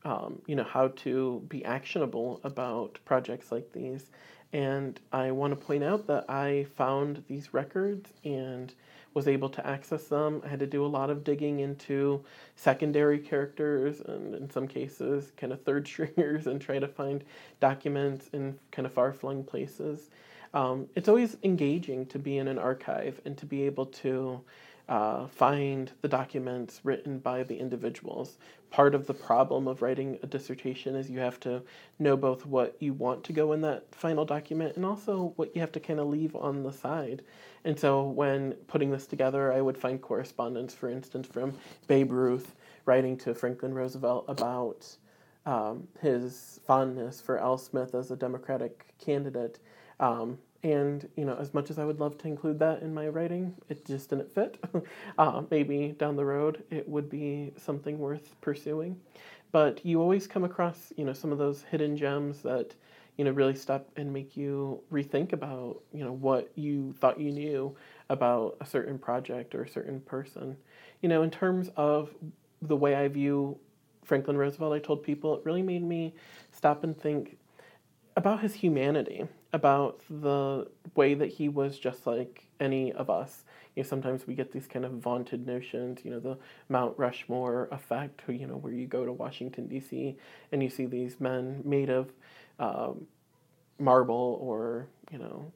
um, 0.05 0.41
you 0.47 0.55
know 0.55 0.63
how 0.63 0.89
to 0.89 1.43
be 1.49 1.65
actionable 1.65 2.39
about 2.43 2.99
projects 3.05 3.51
like 3.51 3.71
these 3.73 4.11
and 4.53 4.99
i 5.11 5.29
want 5.29 5.51
to 5.51 5.55
point 5.55 5.83
out 5.83 6.07
that 6.07 6.29
i 6.29 6.65
found 6.75 7.23
these 7.27 7.53
records 7.53 8.11
and 8.23 8.73
was 9.13 9.27
able 9.27 9.49
to 9.49 9.65
access 9.65 10.05
them. 10.05 10.41
I 10.45 10.49
had 10.49 10.59
to 10.59 10.67
do 10.67 10.85
a 10.85 10.87
lot 10.87 11.09
of 11.09 11.23
digging 11.23 11.59
into 11.59 12.23
secondary 12.55 13.19
characters 13.19 14.01
and 14.01 14.35
in 14.35 14.49
some 14.49 14.67
cases 14.67 15.31
kind 15.37 15.51
of 15.51 15.61
third 15.63 15.87
stringers 15.87 16.47
and 16.47 16.61
try 16.61 16.79
to 16.79 16.87
find 16.87 17.23
documents 17.59 18.29
in 18.33 18.59
kind 18.71 18.85
of 18.85 18.93
far 18.93 19.13
flung 19.13 19.43
places. 19.43 20.09
Um, 20.53 20.87
it's 20.95 21.07
always 21.07 21.37
engaging 21.43 22.07
to 22.07 22.19
be 22.19 22.37
in 22.37 22.47
an 22.47 22.57
archive 22.57 23.21
and 23.25 23.37
to 23.37 23.45
be 23.45 23.63
able 23.63 23.85
to 23.87 24.41
uh, 24.89 25.27
find 25.27 25.91
the 26.01 26.07
documents 26.07 26.81
written 26.83 27.19
by 27.19 27.43
the 27.43 27.59
individuals. 27.59 28.39
Part 28.71 28.95
of 28.95 29.05
the 29.05 29.13
problem 29.13 29.67
of 29.67 29.83
writing 29.83 30.17
a 30.23 30.27
dissertation 30.27 30.95
is 30.95 31.11
you 31.11 31.19
have 31.19 31.39
to 31.41 31.61
know 31.99 32.17
both 32.17 32.47
what 32.47 32.75
you 32.79 32.93
want 32.93 33.23
to 33.25 33.33
go 33.33 33.53
in 33.53 33.61
that 33.61 33.93
final 33.93 34.25
document 34.25 34.75
and 34.75 34.85
also 34.85 35.33
what 35.35 35.55
you 35.55 35.61
have 35.61 35.71
to 35.73 35.79
kind 35.79 35.99
of 35.99 36.07
leave 36.07 36.35
on 36.35 36.63
the 36.63 36.73
side. 36.73 37.21
And 37.63 37.79
so 37.79 38.03
when 38.03 38.53
putting 38.67 38.89
this 38.89 39.05
together, 39.05 39.53
I 39.53 39.61
would 39.61 39.77
find 39.77 40.01
correspondence, 40.01 40.73
for 40.73 40.89
instance, 40.89 41.27
from 41.27 41.53
Babe 41.87 42.11
Ruth 42.11 42.55
writing 42.85 43.15
to 43.17 43.35
Franklin 43.35 43.75
Roosevelt 43.75 44.25
about 44.27 44.87
um, 45.45 45.87
his 46.01 46.59
fondness 46.65 47.21
for 47.21 47.37
Al 47.37 47.59
Smith 47.59 47.93
as 47.93 48.09
a 48.09 48.15
Democratic 48.15 48.87
candidate. 48.97 49.59
Um, 49.99 50.39
and 50.63 51.07
you 51.15 51.25
know, 51.25 51.35
as 51.39 51.53
much 51.53 51.69
as 51.69 51.79
I 51.79 51.85
would 51.85 51.99
love 51.99 52.17
to 52.19 52.27
include 52.27 52.59
that 52.59 52.81
in 52.81 52.93
my 52.93 53.07
writing, 53.07 53.55
it 53.69 53.85
just 53.85 54.09
didn't 54.09 54.33
fit. 54.33 54.57
uh, 55.17 55.43
maybe 55.49 55.95
down 55.97 56.15
the 56.15 56.25
road 56.25 56.63
it 56.69 56.87
would 56.87 57.09
be 57.09 57.53
something 57.57 57.97
worth 57.97 58.39
pursuing. 58.41 58.99
But 59.51 59.83
you 59.85 60.01
always 60.01 60.27
come 60.27 60.43
across, 60.43 60.93
you 60.95 61.05
know, 61.05 61.13
some 61.13 61.31
of 61.31 61.37
those 61.37 61.63
hidden 61.63 61.97
gems 61.97 62.41
that 62.43 62.75
you 63.19 63.25
know 63.25 63.31
really 63.31 63.53
stop 63.53 63.85
and 63.97 64.13
make 64.13 64.37
you 64.37 64.81
rethink 64.93 65.33
about 65.33 65.81
you 65.91 66.05
know 66.05 66.13
what 66.13 66.49
you 66.55 66.95
thought 67.01 67.19
you 67.19 67.31
knew 67.33 67.75
about 68.09 68.55
a 68.61 68.65
certain 68.65 68.97
project 68.97 69.53
or 69.53 69.63
a 69.63 69.67
certain 69.67 69.99
person 69.99 70.55
you 71.01 71.09
know 71.09 71.21
in 71.21 71.29
terms 71.29 71.69
of 71.75 72.15
the 72.61 72.77
way 72.77 72.95
i 72.95 73.09
view 73.09 73.59
franklin 74.05 74.37
roosevelt 74.37 74.73
i 74.73 74.79
told 74.79 75.03
people 75.03 75.35
it 75.35 75.43
really 75.43 75.61
made 75.61 75.83
me 75.83 76.15
stop 76.53 76.85
and 76.85 76.97
think 76.97 77.37
about 78.15 78.39
his 78.39 78.53
humanity 78.53 79.27
about 79.51 80.01
the 80.09 80.67
way 80.95 81.13
that 81.13 81.29
he 81.29 81.49
was 81.49 81.79
just 81.79 82.05
like 82.05 82.45
any 82.59 82.91
of 82.93 83.09
us 83.09 83.43
you 83.75 83.83
know, 83.83 83.87
sometimes 83.87 84.27
we 84.27 84.35
get 84.35 84.51
these 84.51 84.67
kind 84.67 84.83
of 84.83 84.91
vaunted 84.93 85.47
notions, 85.47 85.99
you 86.03 86.11
know, 86.11 86.19
the 86.19 86.37
Mount 86.67 86.97
Rushmore 86.97 87.69
effect, 87.71 88.21
you 88.27 88.47
know, 88.47 88.57
where 88.57 88.73
you 88.73 88.87
go 88.87 89.05
to 89.05 89.13
Washington, 89.13 89.67
D.C., 89.67 90.17
and 90.51 90.61
you 90.61 90.69
see 90.69 90.85
these 90.85 91.19
men 91.21 91.61
made 91.63 91.89
of 91.89 92.11
um, 92.59 93.07
marble 93.79 94.37
or 94.41 94.87
you 95.11 95.17
know 95.17 95.51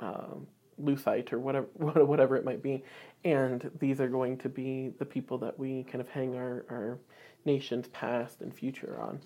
um, 0.00 0.46
lucite 0.82 1.32
or 1.32 1.38
whatever 1.38 1.66
whatever 2.04 2.36
it 2.36 2.44
might 2.44 2.62
be, 2.62 2.84
and 3.24 3.70
these 3.78 4.00
are 4.00 4.08
going 4.08 4.36
to 4.38 4.48
be 4.48 4.92
the 4.98 5.04
people 5.04 5.38
that 5.38 5.58
we 5.58 5.84
kind 5.84 6.00
of 6.00 6.08
hang 6.08 6.36
our, 6.36 6.64
our 6.68 6.98
nation's 7.44 7.88
past 7.88 8.42
and 8.42 8.54
future 8.54 8.98
on. 9.00 9.18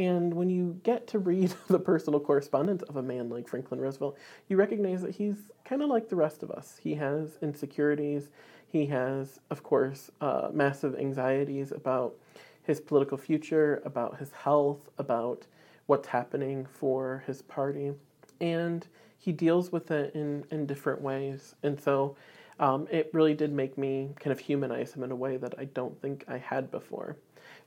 And 0.00 0.32
when 0.32 0.48
you 0.48 0.80
get 0.82 1.06
to 1.08 1.18
read 1.18 1.52
the 1.68 1.78
personal 1.78 2.20
correspondence 2.20 2.82
of 2.84 2.96
a 2.96 3.02
man 3.02 3.28
like 3.28 3.46
Franklin 3.46 3.80
Roosevelt, 3.80 4.16
you 4.48 4.56
recognize 4.56 5.02
that 5.02 5.14
he's 5.14 5.36
kind 5.66 5.82
of 5.82 5.90
like 5.90 6.08
the 6.08 6.16
rest 6.16 6.42
of 6.42 6.50
us. 6.50 6.78
He 6.82 6.94
has 6.94 7.36
insecurities. 7.42 8.30
He 8.66 8.86
has, 8.86 9.40
of 9.50 9.62
course, 9.62 10.10
uh, 10.22 10.48
massive 10.54 10.96
anxieties 10.98 11.70
about 11.70 12.14
his 12.62 12.80
political 12.80 13.18
future, 13.18 13.82
about 13.84 14.18
his 14.18 14.32
health, 14.32 14.88
about 14.96 15.46
what's 15.84 16.08
happening 16.08 16.64
for 16.64 17.22
his 17.26 17.42
party. 17.42 17.92
And 18.40 18.86
he 19.18 19.32
deals 19.32 19.70
with 19.70 19.90
it 19.90 20.14
in, 20.14 20.44
in 20.50 20.64
different 20.64 21.02
ways. 21.02 21.56
And 21.62 21.78
so 21.78 22.16
um, 22.58 22.88
it 22.90 23.10
really 23.12 23.34
did 23.34 23.52
make 23.52 23.76
me 23.76 24.14
kind 24.18 24.32
of 24.32 24.38
humanize 24.38 24.94
him 24.94 25.02
in 25.02 25.10
a 25.10 25.16
way 25.16 25.36
that 25.36 25.56
I 25.58 25.64
don't 25.64 26.00
think 26.00 26.24
I 26.26 26.38
had 26.38 26.70
before. 26.70 27.16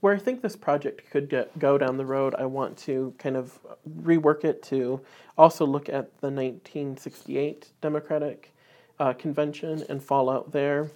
Where 0.04 0.14
I 0.14 0.20
think 0.20 0.42
this 0.42 0.58
project 0.58 1.10
could 1.12 1.30
get, 1.30 1.58
go 1.58 1.78
down 1.78 1.96
the 1.96 2.06
road, 2.06 2.36
I 2.38 2.46
want 2.46 2.78
to 2.80 3.14
kind 3.20 3.38
of 3.38 3.58
rework 4.02 4.44
it 4.44 4.62
to 4.64 5.00
also 5.38 5.66
look 5.66 5.88
at 5.88 6.20
the 6.20 6.28
1968 6.28 7.70
Democratic 7.80 8.54
uh, 9.00 9.14
Convention 9.14 9.86
and 9.88 10.04
fallout 10.04 10.52
there, 10.52 10.92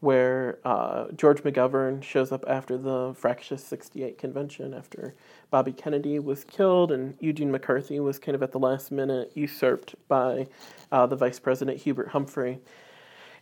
where 0.00 0.58
uh, 0.66 1.06
George 1.16 1.42
McGovern 1.42 2.02
shows 2.02 2.32
up 2.32 2.44
after 2.46 2.76
the 2.76 3.14
fractious 3.16 3.64
68 3.64 4.18
convention, 4.18 4.74
after 4.74 5.14
Bobby 5.48 5.72
Kennedy 5.72 6.18
was 6.18 6.44
killed 6.44 6.92
and 6.92 7.14
Eugene 7.18 7.50
McCarthy 7.50 7.98
was 7.98 8.18
kind 8.18 8.34
of 8.34 8.42
at 8.42 8.52
the 8.52 8.58
last 8.58 8.92
minute 8.92 9.32
usurped 9.34 9.94
by 10.06 10.46
uh, 10.92 11.06
the 11.06 11.16
Vice 11.16 11.38
President 11.38 11.78
Hubert 11.78 12.08
Humphrey 12.08 12.60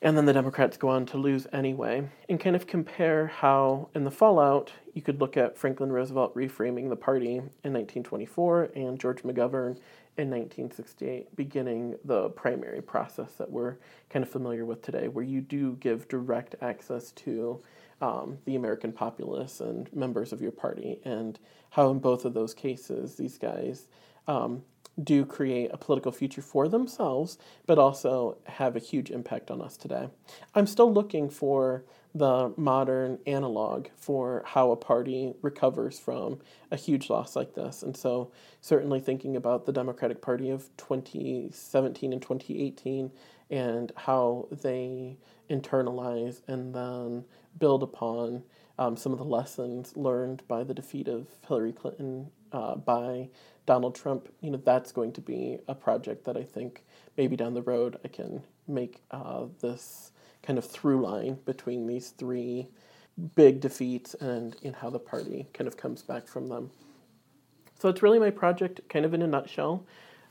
and 0.00 0.16
then 0.16 0.26
the 0.26 0.32
Democrats 0.32 0.76
go 0.76 0.88
on 0.88 1.06
to 1.06 1.18
lose 1.18 1.46
anyway, 1.52 2.08
and 2.28 2.38
kind 2.38 2.54
of 2.54 2.66
compare 2.66 3.26
how, 3.26 3.88
in 3.94 4.04
the 4.04 4.10
fallout, 4.10 4.72
you 4.94 5.02
could 5.02 5.20
look 5.20 5.36
at 5.36 5.58
Franklin 5.58 5.90
Roosevelt 5.90 6.34
reframing 6.34 6.88
the 6.88 6.96
party 6.96 7.36
in 7.36 7.72
1924 7.72 8.70
and 8.76 8.98
George 8.98 9.22
McGovern 9.22 9.78
in 10.16 10.30
1968, 10.30 11.34
beginning 11.36 11.96
the 12.04 12.28
primary 12.30 12.82
process 12.82 13.32
that 13.34 13.50
we're 13.50 13.76
kind 14.10 14.24
of 14.24 14.30
familiar 14.30 14.64
with 14.64 14.82
today, 14.82 15.08
where 15.08 15.24
you 15.24 15.40
do 15.40 15.76
give 15.80 16.08
direct 16.08 16.54
access 16.60 17.12
to 17.12 17.60
um, 18.00 18.38
the 18.44 18.56
American 18.56 18.92
populace 18.92 19.60
and 19.60 19.92
members 19.92 20.32
of 20.32 20.40
your 20.40 20.52
party, 20.52 21.00
and 21.04 21.38
how 21.70 21.90
in 21.90 21.98
both 21.98 22.24
of 22.24 22.34
those 22.34 22.54
cases, 22.54 23.16
these 23.16 23.38
guys 23.38 23.88
um, 24.28 24.62
do 25.02 25.24
create 25.24 25.70
a 25.72 25.76
political 25.76 26.12
future 26.12 26.42
for 26.42 26.68
themselves, 26.68 27.38
but 27.66 27.78
also 27.78 28.38
have 28.46 28.76
a 28.76 28.80
huge 28.80 29.10
impact 29.10 29.50
on 29.50 29.62
us 29.62 29.76
today. 29.76 30.08
I'm 30.54 30.66
still 30.66 30.92
looking 30.92 31.30
for 31.30 31.84
the 32.14 32.52
modern 32.56 33.18
analog 33.26 33.88
for 33.96 34.42
how 34.46 34.70
a 34.70 34.76
party 34.76 35.34
recovers 35.42 35.98
from 35.98 36.40
a 36.70 36.76
huge 36.76 37.10
loss 37.10 37.36
like 37.36 37.54
this. 37.54 37.82
And 37.82 37.96
so, 37.96 38.32
certainly 38.60 38.98
thinking 38.98 39.36
about 39.36 39.66
the 39.66 39.72
Democratic 39.72 40.20
Party 40.20 40.50
of 40.50 40.68
2017 40.78 42.12
and 42.12 42.22
2018 42.22 43.12
and 43.50 43.92
how 43.96 44.48
they 44.50 45.16
internalize 45.48 46.42
and 46.48 46.74
then 46.74 47.24
build 47.58 47.82
upon 47.82 48.42
um, 48.78 48.96
some 48.96 49.12
of 49.12 49.18
the 49.18 49.24
lessons 49.24 49.96
learned 49.96 50.42
by 50.48 50.64
the 50.64 50.74
defeat 50.74 51.08
of 51.08 51.26
Hillary 51.46 51.72
Clinton 51.72 52.30
uh, 52.52 52.76
by 52.76 53.28
Donald 53.68 53.94
Trump, 53.94 54.30
you 54.40 54.50
know, 54.50 54.58
that's 54.64 54.92
going 54.92 55.12
to 55.12 55.20
be 55.20 55.58
a 55.68 55.74
project 55.74 56.24
that 56.24 56.38
I 56.38 56.42
think 56.42 56.86
maybe 57.18 57.36
down 57.36 57.52
the 57.52 57.60
road 57.60 57.98
I 58.02 58.08
can 58.08 58.42
make 58.66 59.02
uh, 59.10 59.44
this 59.60 60.12
kind 60.42 60.58
of 60.58 60.64
through 60.64 61.02
line 61.02 61.36
between 61.44 61.86
these 61.86 62.08
three 62.08 62.68
big 63.34 63.60
defeats 63.60 64.14
and 64.14 64.56
in 64.62 64.72
how 64.72 64.88
the 64.88 64.98
party 64.98 65.48
kind 65.52 65.68
of 65.68 65.76
comes 65.76 66.00
back 66.00 66.26
from 66.26 66.48
them. 66.48 66.70
So 67.78 67.90
it's 67.90 68.02
really 68.02 68.18
my 68.18 68.30
project, 68.30 68.80
kind 68.88 69.04
of 69.04 69.12
in 69.12 69.20
a 69.20 69.26
nutshell. 69.26 69.84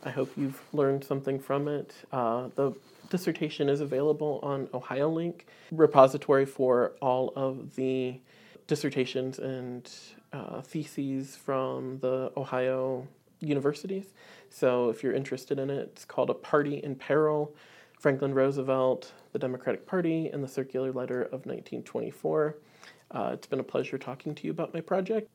I 0.04 0.10
hope 0.10 0.32
you've 0.36 0.60
learned 0.74 1.04
something 1.04 1.40
from 1.40 1.68
it. 1.68 1.94
Uh, 2.12 2.50
the 2.56 2.74
dissertation 3.12 3.70
is 3.70 3.82
available 3.82 4.40
on 4.42 4.66
OhioLink, 4.68 5.42
repository 5.72 6.48
for 6.48 6.94
all 7.04 7.34
of 7.36 7.76
the 7.76 8.20
dissertations 8.66 9.38
and 9.38 9.88
uh, 10.34 10.62
theses 10.62 11.36
from 11.36 12.00
the 12.00 12.32
Ohio 12.36 13.08
universities. 13.40 14.14
So 14.50 14.90
if 14.90 15.04
you're 15.04 15.14
interested 15.14 15.60
in 15.60 15.70
it, 15.70 15.80
it's 15.80 16.06
called 16.06 16.30
A 16.30 16.34
Party 16.34 16.78
in 16.78 16.96
Peril 16.96 17.56
Franklin 18.00 18.34
Roosevelt, 18.34 19.12
the 19.34 19.40
Democratic 19.40 19.86
Party, 19.86 20.30
and 20.30 20.44
the 20.44 20.48
Circular 20.48 20.92
Letter 20.92 21.24
of 21.24 21.46
1924. 21.46 22.58
Uh, 23.10 23.32
it's 23.34 23.48
been 23.48 23.60
a 23.60 23.64
pleasure 23.64 23.98
talking 23.98 24.36
to 24.36 24.46
you 24.46 24.52
about 24.52 24.74
my 24.74 24.82
project. 24.82 25.28